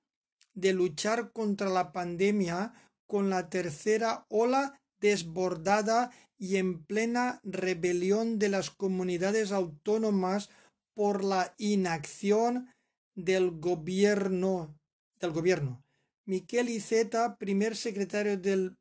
de 0.54 0.74
luchar 0.74 1.32
contra 1.32 1.70
la 1.70 1.92
pandemia 1.92 2.74
con 3.06 3.30
la 3.30 3.50
tercera 3.50 4.26
ola 4.30 4.82
desbordada 5.00 6.12
y 6.38 6.58
en 6.58 6.84
plena 6.84 7.40
rebelión 7.44 8.40
de 8.40 8.50
las 8.50 8.70
comunidades 8.70 9.52
autónomas 9.52 10.50
por 10.94 11.24
la 11.24 11.54
inacción 11.58 12.70
del 13.16 13.52
gobierno 13.52 14.78
del 15.20 15.32
gobierno. 15.32 15.84
Miquel 16.26 16.70
Iceta, 16.70 17.38
primer 17.38 17.76
secretario 17.76 18.38
del 18.38 18.78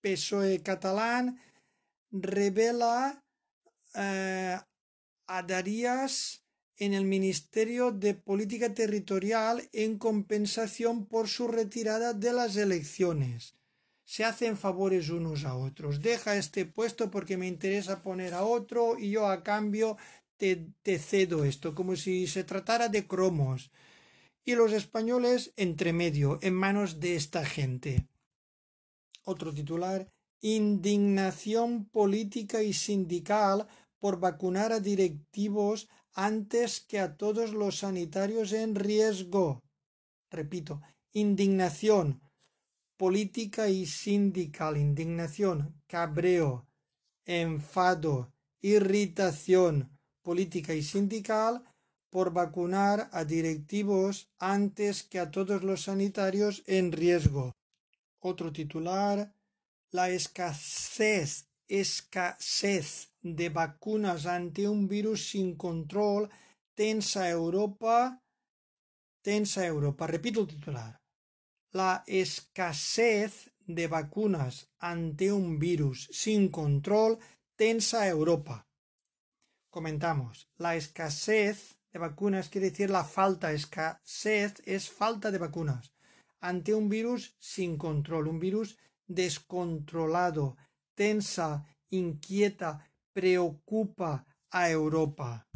PSOE 0.00 0.62
catalán, 0.62 1.40
revela 2.10 3.24
eh, 3.94 4.58
a 5.26 5.42
Darías 5.42 6.44
en 6.76 6.94
el 6.94 7.04
Ministerio 7.04 7.92
de 7.92 8.14
Política 8.14 8.72
Territorial 8.72 9.68
en 9.72 9.98
compensación 9.98 11.06
por 11.06 11.28
su 11.28 11.48
retirada 11.48 12.14
de 12.14 12.32
las 12.32 12.56
elecciones. 12.56 13.59
Se 14.10 14.24
hacen 14.24 14.56
favores 14.56 15.08
unos 15.08 15.44
a 15.44 15.54
otros. 15.54 16.02
Deja 16.02 16.34
este 16.34 16.66
puesto 16.66 17.12
porque 17.12 17.36
me 17.36 17.46
interesa 17.46 18.02
poner 18.02 18.34
a 18.34 18.42
otro 18.42 18.98
y 18.98 19.12
yo 19.12 19.28
a 19.28 19.44
cambio 19.44 19.96
te, 20.36 20.66
te 20.82 20.98
cedo 20.98 21.44
esto, 21.44 21.76
como 21.76 21.94
si 21.94 22.26
se 22.26 22.42
tratara 22.42 22.88
de 22.88 23.06
cromos. 23.06 23.70
Y 24.44 24.56
los 24.56 24.72
españoles 24.72 25.52
entre 25.54 25.92
medio, 25.92 26.40
en 26.42 26.54
manos 26.54 26.98
de 26.98 27.14
esta 27.14 27.44
gente. 27.44 28.08
Otro 29.22 29.54
titular. 29.54 30.08
Indignación 30.40 31.84
política 31.84 32.64
y 32.64 32.72
sindical 32.72 33.68
por 34.00 34.18
vacunar 34.18 34.72
a 34.72 34.80
directivos 34.80 35.88
antes 36.14 36.80
que 36.80 36.98
a 36.98 37.16
todos 37.16 37.52
los 37.52 37.78
sanitarios 37.78 38.52
en 38.54 38.74
riesgo. 38.74 39.62
Repito, 40.32 40.80
indignación 41.12 42.20
política 43.00 43.70
y 43.70 43.86
sindical, 43.86 44.76
indignación, 44.76 45.80
cabreo, 45.86 46.68
enfado, 47.24 48.30
irritación 48.60 49.98
política 50.20 50.74
y 50.74 50.82
sindical 50.82 51.64
por 52.10 52.34
vacunar 52.34 53.08
a 53.12 53.24
directivos 53.24 54.28
antes 54.38 55.02
que 55.02 55.18
a 55.18 55.30
todos 55.30 55.64
los 55.64 55.84
sanitarios 55.84 56.62
en 56.66 56.92
riesgo. 56.92 57.56
Otro 58.18 58.52
titular, 58.52 59.34
la 59.92 60.10
escasez, 60.10 61.48
escasez 61.68 63.12
de 63.22 63.48
vacunas 63.48 64.26
ante 64.26 64.68
un 64.68 64.88
virus 64.88 65.30
sin 65.30 65.56
control 65.56 66.28
tensa 66.74 67.30
Europa, 67.30 68.22
tensa 69.22 69.64
Europa. 69.64 70.06
Repito 70.06 70.42
el 70.42 70.48
titular. 70.48 70.99
La 71.72 72.02
escasez 72.06 73.52
de 73.66 73.86
vacunas 73.86 74.68
ante 74.78 75.32
un 75.32 75.58
virus 75.58 76.08
sin 76.12 76.48
control 76.48 77.18
tensa 77.56 78.08
Europa. 78.08 78.66
Comentamos, 79.70 80.48
la 80.58 80.74
escasez 80.74 81.78
de 81.92 81.98
vacunas 81.98 82.48
quiere 82.48 82.70
decir 82.70 82.90
la 82.90 83.04
falta, 83.04 83.52
escasez 83.52 84.54
es 84.64 84.90
falta 84.90 85.30
de 85.30 85.38
vacunas 85.38 85.92
ante 86.40 86.74
un 86.74 86.88
virus 86.88 87.36
sin 87.38 87.76
control, 87.76 88.28
un 88.28 88.40
virus 88.40 88.78
descontrolado, 89.06 90.56
tensa, 90.94 91.64
inquieta, 91.90 92.90
preocupa 93.12 94.26
a 94.50 94.70
Europa. 94.70 95.46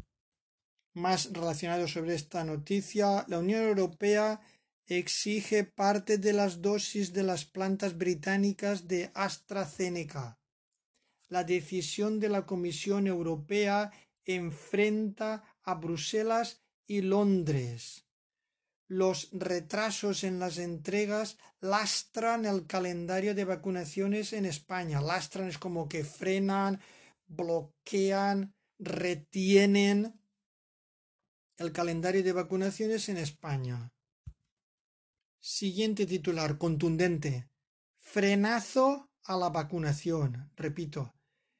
Más 0.95 1.33
relacionado 1.33 1.89
sobre 1.89 2.15
esta 2.15 2.45
noticia, 2.45 3.25
la 3.29 3.39
Unión 3.39 3.63
Europea 3.63 4.41
exige 4.87 5.65
parte 5.65 6.19
de 6.19 6.33
las 6.33 6.61
dosis 6.61 7.13
de 7.13 7.23
las 7.23 7.45
plantas 7.45 7.97
británicas 7.97 8.87
de 8.87 9.11
AstraZeneca. 9.15 10.39
La 11.29 11.45
decisión 11.45 12.21
de 12.21 12.29
la 12.29 12.47
Comisión 12.47 13.07
Europea 13.07 13.91
enfrenta 14.25 15.43
a 15.63 15.75
Bruselas 15.75 16.63
y 16.87 17.01
Londres. 17.01 18.07
Los 18.87 19.31
retrasos 19.33 20.25
en 20.25 20.39
las 20.39 20.59
entregas 20.59 21.39
lastran 21.61 22.45
el 22.45 22.67
calendario 22.67 23.35
de 23.35 23.47
vacunaciones 23.47 24.35
en 24.35 24.45
España. 24.45 25.01
Lastran 25.01 25.49
es 25.49 25.59
como 25.59 25.89
que 25.89 26.05
frenan, 26.05 26.81
bloquean, 27.27 28.55
retienen 28.79 30.21
el 31.57 31.73
calendario 31.73 32.23
de 32.23 32.33
vacunaciones 32.33 33.09
en 33.09 33.17
España. 33.17 33.94
Siguiente 35.47 36.07
titular 36.07 36.57
contundente. 36.57 37.51
Frenazo 37.99 39.11
a 39.25 39.37
la 39.37 39.51
vacunación. 39.51 40.51
Repito, 40.57 41.13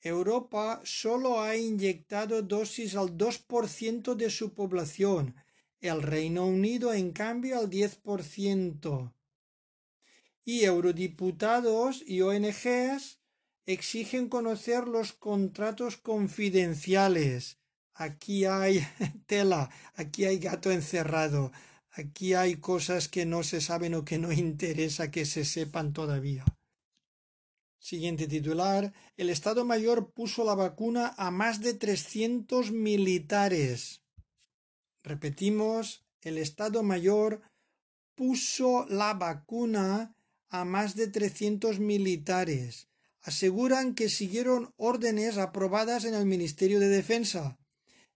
Europa 0.00 0.80
solo 0.84 1.42
ha 1.42 1.56
inyectado 1.56 2.42
dosis 2.42 2.96
al 2.96 3.18
2% 3.18 4.14
de 4.14 4.30
su 4.30 4.54
población, 4.54 5.34
el 5.80 6.02
Reino 6.02 6.46
Unido 6.46 6.92
en 6.92 7.12
cambio 7.12 7.58
al 7.58 7.70
10%. 7.70 9.12
Y 10.44 10.64
eurodiputados 10.64 12.02
y 12.06 12.22
ONGs 12.22 13.18
exigen 13.66 14.28
conocer 14.28 14.88
los 14.88 15.12
contratos 15.12 15.96
confidenciales. 15.96 17.58
Aquí 17.94 18.44
hay 18.44 18.86
tela, 19.26 19.70
aquí 19.94 20.24
hay 20.24 20.38
gato 20.38 20.70
encerrado, 20.70 21.52
aquí 21.90 22.34
hay 22.34 22.56
cosas 22.56 23.08
que 23.08 23.26
no 23.26 23.42
se 23.42 23.60
saben 23.60 23.94
o 23.94 24.04
que 24.04 24.18
no 24.18 24.32
interesa 24.32 25.10
que 25.10 25.24
se 25.24 25.44
sepan 25.44 25.92
todavía. 25.92 26.44
Siguiente 27.78 28.26
titular. 28.26 28.92
El 29.16 29.30
Estado 29.30 29.64
Mayor 29.64 30.12
puso 30.12 30.44
la 30.44 30.54
vacuna 30.54 31.14
a 31.16 31.30
más 31.30 31.60
de 31.60 31.72
300 31.72 32.72
militares. 32.72 33.99
Repetimos, 35.02 36.04
el 36.22 36.38
Estado 36.38 36.82
Mayor 36.82 37.42
puso 38.14 38.86
la 38.88 39.14
vacuna 39.14 40.14
a 40.48 40.64
más 40.64 40.94
de 40.94 41.06
300 41.06 41.80
militares. 41.80 42.88
Aseguran 43.22 43.94
que 43.94 44.08
siguieron 44.08 44.74
órdenes 44.76 45.38
aprobadas 45.38 46.04
en 46.04 46.14
el 46.14 46.26
Ministerio 46.26 46.80
de 46.80 46.88
Defensa. 46.88 47.58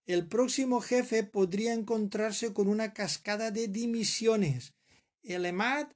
El 0.06 0.26
próximo 0.26 0.80
jefe 0.80 1.24
podría 1.24 1.72
encontrarse 1.72 2.52
con 2.52 2.68
una 2.68 2.92
cascada 2.92 3.50
de 3.50 3.68
dimisiones. 3.68 4.74
El 5.22 5.46
EMAD 5.46 5.86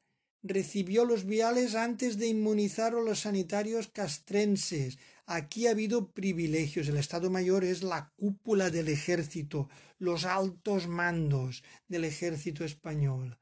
recibió 0.42 1.04
los 1.04 1.26
viales 1.26 1.74
antes 1.74 2.16
de 2.16 2.28
inmunizar 2.28 2.94
a 2.94 3.00
los 3.00 3.20
sanitarios 3.20 3.88
castrenses. 3.88 4.98
Aquí 5.30 5.66
ha 5.66 5.72
habido 5.72 6.10
privilegios. 6.12 6.88
El 6.88 6.96
Estado 6.96 7.28
Mayor 7.28 7.62
es 7.62 7.82
la 7.82 8.10
cúpula 8.16 8.70
del 8.70 8.88
ejército, 8.88 9.68
los 9.98 10.24
altos 10.24 10.88
mandos 10.88 11.62
del 11.86 12.04
ejército 12.04 12.64
español. 12.64 13.38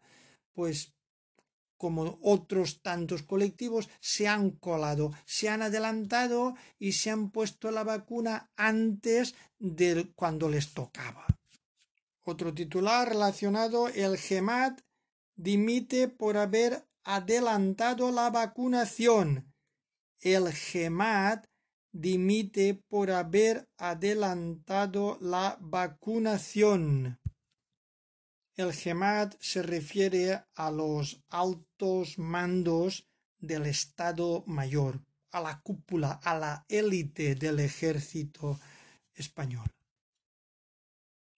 Pues 0.53 0.95
como 1.77 2.19
otros 2.23 2.83
tantos 2.83 3.23
colectivos, 3.23 3.89
se 4.01 4.27
han 4.27 4.51
colado, 4.51 5.13
se 5.27 5.49
han 5.49 5.63
adelantado 5.63 6.57
y 6.77 6.93
se 6.93 7.11
han 7.11 7.31
puesto 7.31 7.71
la 7.71 7.85
vacuna 7.85 8.51
antes 8.57 9.37
de 9.61 10.11
cuando 10.17 10.49
les 10.49 10.75
tocaba. 10.75 11.25
Otro 12.25 12.53
titular 12.53 13.09
relacionado, 13.09 13.87
el 13.91 14.17
GEMAT 14.19 14.81
dimite 15.37 16.09
por 16.09 16.37
haber 16.37 16.85
adelantado 17.05 18.11
la 18.11 18.31
vacunación. 18.31 19.55
El 20.19 20.53
GEMAT 20.53 21.47
dimite 22.01 22.75
por 22.75 23.11
haber 23.11 23.69
adelantado 23.79 25.19
la 25.21 25.57
vacunación. 25.61 27.19
El 28.55 28.73
GEMAT 28.73 29.37
se 29.41 29.63
refiere 29.63 30.45
a 30.55 30.71
los 30.71 31.23
altos 31.29 32.19
mandos 32.19 33.09
del 33.39 33.67
Estado 33.67 34.45
Mayor, 34.47 35.01
a 35.31 35.41
la 35.41 35.61
cúpula, 35.61 36.13
a 36.23 36.39
la 36.39 36.65
élite 36.69 37.35
del 37.35 37.61
ejército 37.61 38.59
español. 39.15 39.71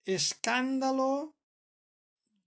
Escándalo 0.03 1.35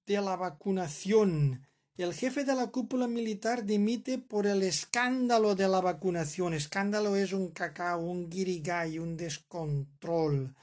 de 0.06 0.20
la 0.20 0.36
vacunación. 0.36 1.66
El 1.98 2.14
jefe 2.14 2.44
de 2.44 2.54
la 2.54 2.68
cúpula 2.68 3.06
militar 3.06 3.66
dimite 3.66 4.16
por 4.16 4.46
el 4.46 4.62
escándalo 4.62 5.54
de 5.54 5.68
la 5.68 5.82
vacunación. 5.82 6.54
Escándalo 6.54 7.16
es 7.16 7.34
un 7.34 7.50
cacao, 7.50 8.00
un 8.00 8.30
guirigay, 8.30 8.98
un 8.98 9.18
descontrol. 9.18 10.46
O 10.46 10.54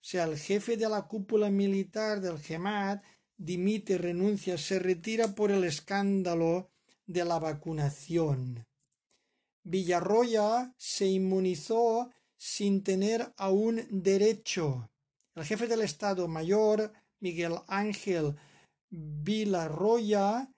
sea, 0.00 0.24
el 0.24 0.36
jefe 0.36 0.76
de 0.76 0.88
la 0.88 1.02
cúpula 1.02 1.48
militar 1.48 2.20
del 2.20 2.40
GEMAT 2.40 3.04
dimite, 3.36 3.98
renuncia, 3.98 4.58
se 4.58 4.80
retira 4.80 5.36
por 5.36 5.52
el 5.52 5.62
escándalo 5.62 6.72
de 7.06 7.24
la 7.24 7.38
vacunación. 7.38 8.66
Villarroya 9.62 10.74
se 10.76 11.06
inmunizó 11.06 12.10
sin 12.36 12.82
tener 12.82 13.32
aún 13.36 13.86
derecho. 13.90 14.90
El 15.36 15.44
jefe 15.44 15.68
del 15.68 15.82
Estado 15.82 16.26
Mayor, 16.26 16.92
Miguel 17.20 17.54
Ángel 17.68 18.34
Villarroya 18.90 20.50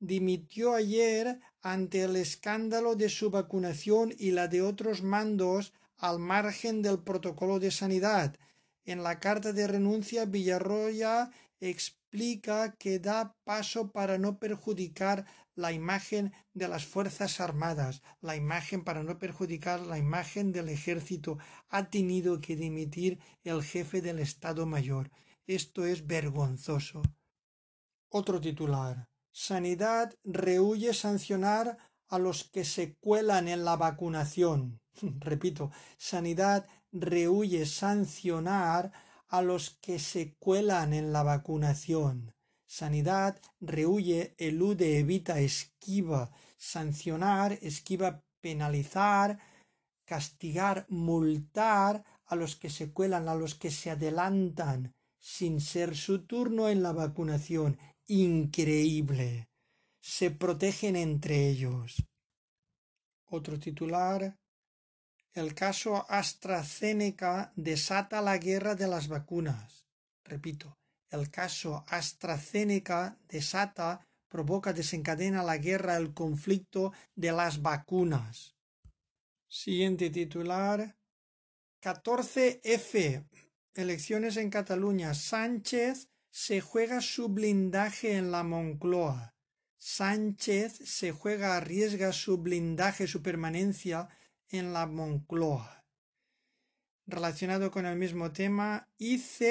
dimitió 0.00 0.74
ayer 0.74 1.40
ante 1.62 2.02
el 2.02 2.16
escándalo 2.16 2.94
de 2.96 3.08
su 3.08 3.30
vacunación 3.30 4.14
y 4.18 4.32
la 4.32 4.48
de 4.48 4.62
otros 4.62 5.02
mandos 5.02 5.72
al 5.96 6.18
margen 6.18 6.82
del 6.82 7.02
protocolo 7.02 7.58
de 7.58 7.70
sanidad. 7.70 8.36
En 8.84 9.02
la 9.02 9.18
carta 9.18 9.52
de 9.52 9.66
renuncia, 9.66 10.26
Villarroya 10.26 11.30
explica 11.60 12.76
que 12.76 12.98
da 12.98 13.34
paso 13.44 13.90
para 13.92 14.18
no 14.18 14.38
perjudicar 14.38 15.24
la 15.54 15.72
imagen 15.72 16.32
de 16.52 16.68
las 16.68 16.84
Fuerzas 16.84 17.40
Armadas, 17.40 18.02
la 18.20 18.36
imagen 18.36 18.84
para 18.84 19.02
no 19.02 19.18
perjudicar 19.18 19.80
la 19.80 19.98
imagen 19.98 20.52
del 20.52 20.68
ejército. 20.68 21.38
Ha 21.68 21.90
tenido 21.90 22.40
que 22.40 22.56
dimitir 22.56 23.20
el 23.44 23.62
jefe 23.62 24.02
del 24.02 24.18
Estado 24.18 24.66
Mayor. 24.66 25.10
Esto 25.46 25.84
es 25.86 26.06
vergonzoso. 26.06 27.02
Otro 28.10 28.40
titular. 28.40 29.08
Sanidad 29.36 30.14
rehuye 30.22 30.94
sancionar 30.94 31.76
a 32.06 32.20
los 32.20 32.44
que 32.44 32.64
se 32.64 32.94
cuelan 32.94 33.48
en 33.48 33.64
la 33.64 33.74
vacunación. 33.74 34.80
Repito, 35.18 35.72
Sanidad 35.98 36.68
rehuye 36.92 37.66
sancionar 37.66 38.92
a 39.26 39.42
los 39.42 39.70
que 39.70 39.98
se 39.98 40.34
cuelan 40.36 40.94
en 40.94 41.12
la 41.12 41.24
vacunación. 41.24 42.32
Sanidad 42.64 43.40
rehuye, 43.60 44.36
elude, 44.38 45.00
evita, 45.00 45.40
esquiva. 45.40 46.30
Sancionar, 46.56 47.58
esquiva, 47.60 48.22
penalizar, 48.40 49.40
castigar, 50.04 50.86
multar 50.88 52.04
a 52.26 52.36
los 52.36 52.54
que 52.54 52.70
se 52.70 52.92
cuelan, 52.92 53.28
a 53.28 53.34
los 53.34 53.56
que 53.56 53.72
se 53.72 53.90
adelantan 53.90 54.94
sin 55.18 55.60
ser 55.60 55.96
su 55.96 56.24
turno 56.24 56.68
en 56.68 56.82
la 56.82 56.92
vacunación 56.92 57.78
increíble. 58.06 59.48
Se 60.00 60.30
protegen 60.30 60.96
entre 60.96 61.48
ellos. 61.48 62.04
Otro 63.26 63.58
titular. 63.58 64.38
El 65.32 65.54
caso 65.54 66.06
AstraZeneca 66.08 67.52
desata 67.56 68.20
la 68.20 68.38
guerra 68.38 68.74
de 68.74 68.86
las 68.86 69.08
vacunas. 69.08 69.86
Repito, 70.24 70.78
el 71.10 71.30
caso 71.30 71.84
AstraZeneca 71.88 73.16
desata, 73.28 74.06
provoca, 74.28 74.72
desencadena 74.72 75.42
la 75.42 75.58
guerra, 75.58 75.96
el 75.96 76.14
conflicto 76.14 76.92
de 77.14 77.32
las 77.32 77.62
vacunas. 77.62 78.54
Siguiente 79.48 80.10
titular. 80.10 80.96
14F. 81.82 83.24
Elecciones 83.74 84.36
en 84.36 84.50
Cataluña. 84.50 85.14
Sánchez 85.14 86.08
se 86.34 86.60
juega 86.60 87.00
su 87.00 87.28
blindaje 87.28 88.16
en 88.16 88.32
la 88.32 88.42
Moncloa. 88.42 89.36
Sánchez 89.78 90.72
se 90.84 91.12
juega, 91.12 91.56
arriesga 91.56 92.12
su 92.12 92.38
blindaje, 92.38 93.06
su 93.06 93.22
permanencia 93.22 94.08
en 94.48 94.72
la 94.72 94.86
Moncloa. 94.86 95.84
Relacionado 97.06 97.70
con 97.70 97.86
el 97.86 97.96
mismo 97.96 98.32
tema, 98.32 98.88
IZ 98.98 99.42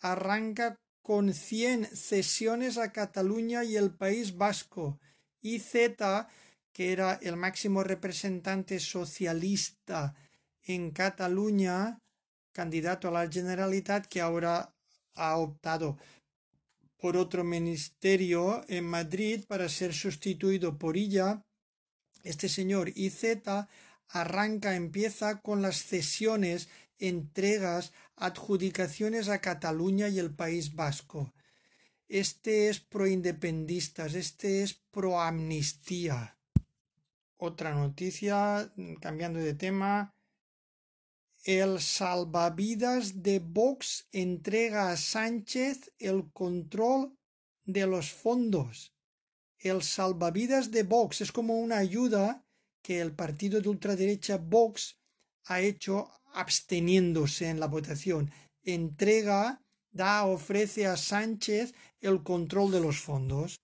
arranca 0.00 0.76
con 1.02 1.34
100 1.34 1.86
cesiones 1.86 2.78
a 2.78 2.92
Cataluña 2.92 3.64
y 3.64 3.74
el 3.74 3.92
País 3.92 4.36
Vasco. 4.36 5.00
IZ, 5.40 5.72
que 6.72 6.92
era 6.92 7.14
el 7.20 7.36
máximo 7.36 7.82
representante 7.82 8.78
socialista 8.78 10.14
en 10.62 10.92
Cataluña, 10.92 11.98
candidato 12.52 13.08
a 13.08 13.10
la 13.10 13.28
Generalitat, 13.28 14.06
que 14.06 14.20
ahora 14.20 14.75
ha 15.16 15.36
optado 15.36 15.98
por 16.98 17.16
otro 17.16 17.44
ministerio 17.44 18.64
en 18.68 18.84
Madrid 18.84 19.44
para 19.46 19.68
ser 19.68 19.92
sustituido 19.94 20.78
por 20.78 20.96
ella. 20.96 21.44
Este 22.22 22.48
señor 22.48 22.92
IZ 22.94 23.38
arranca, 24.08 24.74
empieza 24.74 25.40
con 25.40 25.62
las 25.62 25.84
cesiones, 25.84 26.68
entregas, 26.98 27.92
adjudicaciones 28.16 29.28
a 29.28 29.40
Cataluña 29.40 30.08
y 30.08 30.18
el 30.18 30.34
País 30.34 30.74
Vasco. 30.74 31.32
Este 32.08 32.68
es 32.68 32.80
pro 32.80 33.06
independistas, 33.06 34.14
este 34.14 34.62
es 34.62 34.74
pro 34.90 35.20
amnistía. 35.20 36.38
Otra 37.36 37.74
noticia, 37.74 38.72
cambiando 39.00 39.40
de 39.40 39.54
tema, 39.54 40.15
el 41.46 41.80
salvavidas 41.80 43.22
de 43.22 43.38
Vox 43.38 44.08
entrega 44.10 44.90
a 44.90 44.96
Sánchez 44.96 45.92
el 46.00 46.28
control 46.32 47.16
de 47.64 47.86
los 47.86 48.10
fondos. 48.10 48.92
El 49.60 49.84
salvavidas 49.84 50.72
de 50.72 50.82
Vox 50.82 51.20
es 51.20 51.30
como 51.30 51.60
una 51.60 51.78
ayuda 51.78 52.44
que 52.82 53.00
el 53.00 53.12
partido 53.12 53.60
de 53.60 53.68
ultraderecha 53.68 54.38
Vox 54.38 54.96
ha 55.44 55.60
hecho 55.60 56.10
absteniéndose 56.34 57.48
en 57.48 57.60
la 57.60 57.68
votación. 57.68 58.32
Entrega, 58.64 59.62
da, 59.92 60.26
ofrece 60.26 60.86
a 60.86 60.96
Sánchez 60.96 61.74
el 62.00 62.24
control 62.24 62.72
de 62.72 62.80
los 62.80 62.98
fondos. 62.98 63.60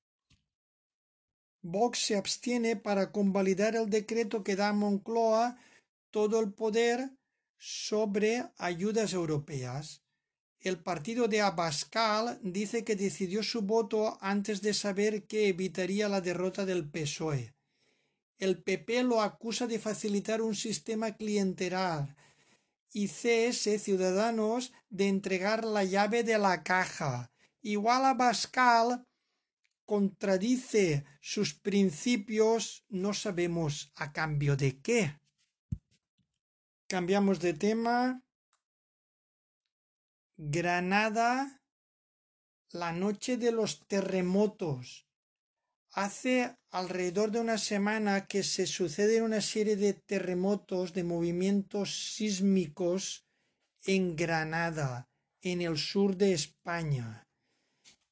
Vox 1.63 1.99
se 1.99 2.17
abstiene 2.17 2.77
para 2.77 3.11
convalidar 3.11 3.75
el 3.75 3.91
decreto 3.91 4.45
que 4.45 4.55
da 4.55 4.69
a 4.69 4.73
Moncloa 4.73 5.59
todo 6.13 6.39
el 6.39 6.53
poder 6.53 7.11
sobre 7.65 8.51
ayudas 8.59 9.13
europeas. 9.13 10.03
El 10.59 10.81
partido 10.81 11.29
de 11.29 11.43
Abascal 11.43 12.41
dice 12.43 12.83
que 12.83 12.97
decidió 12.97 13.45
su 13.45 13.63
voto 13.63 14.19
antes 14.21 14.63
de 14.63 14.75
saber 14.75 15.29
que 15.29 15.47
evitaría 15.47 16.09
la 16.09 16.21
derrota 16.21 16.67
del 16.67 16.91
PSOE. 16.91 17.55
El 18.39 18.61
PP 18.61 19.05
lo 19.05 19.23
acusa 19.23 19.69
de 19.69 19.79
facilitar 19.79 20.43
un 20.43 20.57
sistema 20.57 21.13
clientelar 21.17 22.17
y 22.93 23.07
CS 23.07 23.81
Ciudadanos 23.81 24.73
de 24.91 25.07
entregar 25.07 25.65
la 25.65 25.85
llave 25.85 26.25
de 26.25 26.39
la 26.39 26.65
caja. 26.65 27.31
Igual 27.61 28.07
Abascal 28.07 29.07
contradice 29.85 31.05
sus 31.21 31.55
principios, 31.55 32.85
no 32.89 33.15
sabemos 33.15 33.93
a 33.95 34.13
cambio 34.13 34.57
de 34.57 34.81
qué. 34.81 35.22
Cambiamos 36.93 37.41
de 37.41 37.55
tema. 37.55 38.23
Granada, 40.37 41.63
la 42.71 42.93
noche 42.93 43.39
de 43.39 43.51
los 43.51 43.87
terremotos. 43.87 45.07
Hace 45.93 46.55
alrededor 46.71 47.31
de 47.31 47.41
una 47.41 47.57
semana 47.57 48.27
que 48.27 48.43
se 48.43 48.67
sucede 48.67 49.23
una 49.23 49.41
serie 49.41 49.77
de 49.77 49.95
terremotos, 49.95 50.93
de 50.93 51.03
movimientos 51.05 52.13
sísmicos 52.15 53.25
en 53.87 54.15
Granada, 54.15 55.09
en 55.41 55.63
el 55.63 55.79
sur 55.79 56.15
de 56.19 56.35
España. 56.35 57.27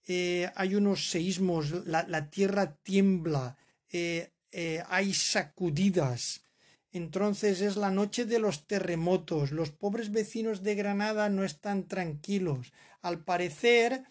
Eh, 0.06 0.50
hay 0.54 0.74
unos 0.74 1.10
seísmos, 1.10 1.86
la, 1.86 2.30
tierra 2.30 2.76
tiembla, 2.76 3.58
eh, 3.90 4.32
eh, 4.52 4.82
hay 4.88 5.12
sacudidas. 5.12 6.46
Entonces 6.92 7.60
es 7.60 7.76
la 7.76 7.90
noche 7.90 8.24
de 8.24 8.38
los 8.38 8.66
terremotos. 8.66 9.52
Los 9.52 9.70
pobres 9.70 10.10
vecinos 10.10 10.62
de 10.62 10.74
Granada 10.74 11.28
no 11.28 11.44
están 11.44 11.86
tranquilos. 11.86 12.72
Al 13.00 13.22
parecer, 13.24 14.04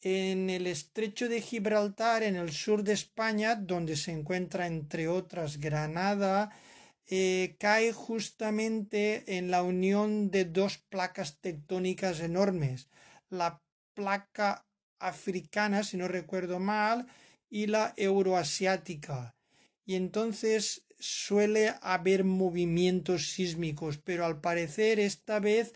en 0.00 0.50
el 0.50 0.68
estrecho 0.68 1.28
de 1.28 1.40
Gibraltar, 1.40 2.22
en 2.22 2.36
el 2.36 2.52
sur 2.52 2.84
de 2.84 2.92
España, 2.92 3.56
donde 3.56 3.96
se 3.96 4.12
encuentra 4.12 4.68
entre 4.68 5.08
otras 5.08 5.58
Granada, 5.58 6.52
eh, 7.08 7.56
cae 7.58 7.92
justamente 7.92 9.36
en 9.36 9.50
la 9.50 9.62
unión 9.64 10.30
de 10.30 10.44
dos 10.44 10.78
placas 10.78 11.40
tectónicas 11.40 12.20
enormes. 12.20 12.88
La 13.30 13.62
placa 13.94 14.66
africana, 15.00 15.82
si 15.82 15.96
no 15.96 16.06
recuerdo 16.06 16.60
mal, 16.60 17.08
y 17.50 17.66
la 17.66 17.92
euroasiática. 17.96 19.36
Y 19.84 19.94
entonces 19.94 20.85
suele 20.98 21.74
haber 21.82 22.24
movimientos 22.24 23.30
sísmicos, 23.30 23.98
pero 23.98 24.24
al 24.24 24.40
parecer 24.40 24.98
esta 25.00 25.40
vez 25.40 25.74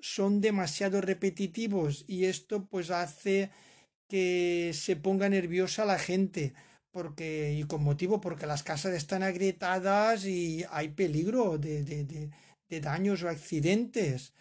son 0.00 0.40
demasiado 0.40 1.00
repetitivos 1.00 2.04
y 2.08 2.24
esto 2.24 2.66
pues 2.66 2.90
hace 2.90 3.50
que 4.08 4.72
se 4.74 4.96
ponga 4.96 5.28
nerviosa 5.28 5.84
la 5.84 5.98
gente 5.98 6.54
porque 6.90 7.54
y 7.58 7.64
con 7.64 7.82
motivo 7.82 8.20
porque 8.20 8.46
las 8.46 8.62
casas 8.62 8.94
están 8.94 9.22
agrietadas 9.22 10.26
y 10.26 10.64
hay 10.70 10.88
peligro 10.90 11.56
de, 11.58 11.82
de, 11.84 12.04
de, 12.04 12.30
de 12.68 12.80
daños 12.80 13.22
o 13.22 13.28
accidentes. 13.28 14.34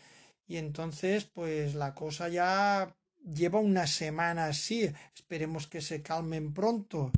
Y 0.48 0.58
entonces 0.58 1.26
pues 1.26 1.76
la 1.76 1.94
cosa 1.94 2.28
ya 2.28 2.94
lleva 3.24 3.60
una 3.60 3.88
semana 3.88 4.48
así. 4.48 4.92
Esperemos 5.16 5.68
que 5.68 5.82
se 5.82 6.02
calmen 6.02 6.54
pronto 6.54 7.12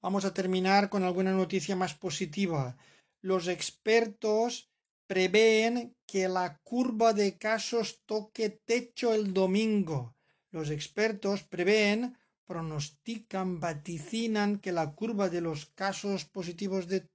Vamos 0.00 0.24
a 0.24 0.32
terminar 0.32 0.90
con 0.90 1.02
alguna 1.02 1.32
noticia 1.32 1.74
más 1.74 1.94
positiva. 1.94 2.76
Los 3.20 3.48
expertos 3.48 4.70
prevén 5.08 5.96
que 6.06 6.28
la 6.28 6.58
curva 6.62 7.12
de 7.12 7.36
casos 7.36 8.02
toque 8.06 8.50
techo 8.50 9.12
el 9.12 9.34
domingo. 9.34 10.14
Los 10.50 10.70
expertos 10.70 11.42
prevén, 11.42 12.16
pronostican, 12.46 13.58
vaticinan 13.58 14.60
que 14.60 14.72
la 14.72 14.94
curva 14.94 15.28
de 15.28 15.40
los 15.40 15.66
casos 15.66 16.24
positivos 16.24 16.86
de 16.86 17.08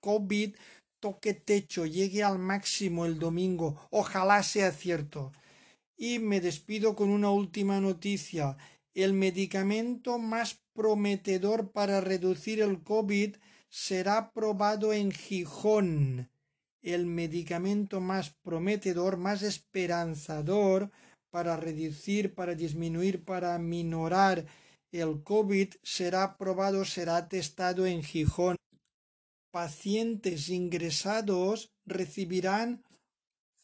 COVID 0.00 0.56
toque 1.00 1.34
techo, 1.34 1.84
llegue 1.84 2.22
al 2.22 2.38
máximo 2.38 3.06
el 3.06 3.18
domingo. 3.18 3.88
Ojalá 3.90 4.42
sea 4.42 4.72
cierto. 4.72 5.32
Y 5.96 6.18
me 6.18 6.40
despido 6.40 6.96
con 6.96 7.10
una 7.10 7.30
última 7.30 7.80
noticia. 7.80 8.56
El 8.94 9.12
medicamento 9.12 10.18
más 10.18 10.62
prometedor 10.76 11.72
para 11.72 12.00
reducir 12.00 12.60
el 12.60 12.84
COVID 12.84 13.34
será 13.68 14.30
probado 14.30 14.92
en 14.92 15.10
Gijón. 15.10 16.30
El 16.82 17.06
medicamento 17.06 18.00
más 18.00 18.30
prometedor, 18.30 19.16
más 19.16 19.42
esperanzador 19.42 20.92
para 21.30 21.56
reducir, 21.56 22.34
para 22.34 22.54
disminuir, 22.54 23.24
para 23.24 23.58
minorar 23.58 24.46
el 24.92 25.22
COVID 25.24 25.74
será 25.82 26.36
probado, 26.36 26.84
será 26.84 27.28
testado 27.28 27.86
en 27.86 28.02
Gijón. 28.02 28.56
Pacientes 29.50 30.48
ingresados 30.48 31.72
recibirán 31.84 32.84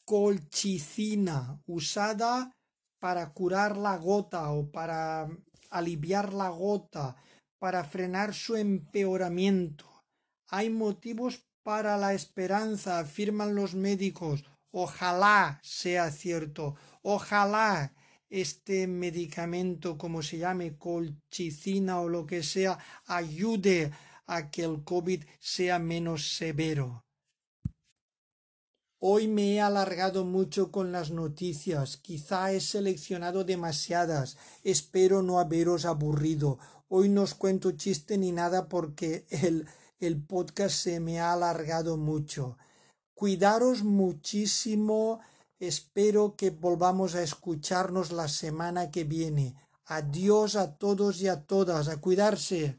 colchicina 0.05 1.63
usada 1.67 2.53
para 2.99 3.33
curar 3.33 3.77
la 3.77 3.97
gota 3.97 4.51
o 4.51 4.71
para 4.71 5.29
aliviar 5.73 6.33
la 6.33 6.51
gota, 6.51 7.17
para 7.59 7.85
frenar 7.85 8.35
su 8.35 8.57
empeoramiento. 8.57 10.05
Hay 10.49 10.69
motivos 10.69 11.45
para 11.63 11.97
la 11.97 12.13
esperanza, 12.13 12.99
afirman 12.99 13.55
los 13.55 13.75
médicos. 13.75 14.45
Ojalá 14.73 15.61
sea 15.63 16.11
cierto. 16.11 16.75
Ojalá 17.03 17.95
este 18.29 18.89
medicamento, 18.89 19.97
como 19.97 20.23
se 20.23 20.39
llame, 20.39 20.77
colchicina 20.77 22.01
o 22.01 22.09
lo 22.09 22.27
que 22.27 22.43
sea, 22.43 22.79
ayude 23.07 23.93
a 24.27 24.51
que 24.51 24.65
el 24.65 24.83
COVID 24.83 25.23
sea 25.39 25.79
menos 25.79 26.35
severo. 26.35 27.05
Hoy 29.05 29.27
me 29.27 29.55
he 29.55 29.61
alargado 29.61 30.25
mucho 30.25 30.71
con 30.71 30.93
las 30.93 31.11
noticias, 31.11 31.97
quizá 31.97 32.53
he 32.53 32.61
seleccionado 32.61 33.43
demasiadas, 33.43 34.37
espero 34.63 35.23
no 35.23 35.41
haberos 35.41 35.87
aburrido. 35.87 36.61
Hoy 36.87 37.09
no 37.09 37.23
os 37.23 37.35
cuento 37.35 37.73
chiste 37.73 38.17
ni 38.17 38.31
nada 38.31 38.69
porque 38.69 39.27
el, 39.31 39.67
el 39.99 40.23
podcast 40.23 40.77
se 40.77 41.01
me 41.01 41.19
ha 41.19 41.33
alargado 41.33 41.97
mucho. 41.97 42.59
Cuidaros 43.17 43.83
muchísimo, 43.83 45.19
espero 45.59 46.37
que 46.37 46.51
volvamos 46.51 47.17
a 47.17 47.25
escucharnos 47.25 48.13
la 48.13 48.29
semana 48.29 48.93
que 48.93 49.03
viene. 49.03 49.57
Adiós 49.85 50.55
a 50.55 50.79
todos 50.79 51.21
y 51.21 51.27
a 51.27 51.43
todas, 51.43 51.89
a 51.89 52.01
cuidarse. 52.01 52.79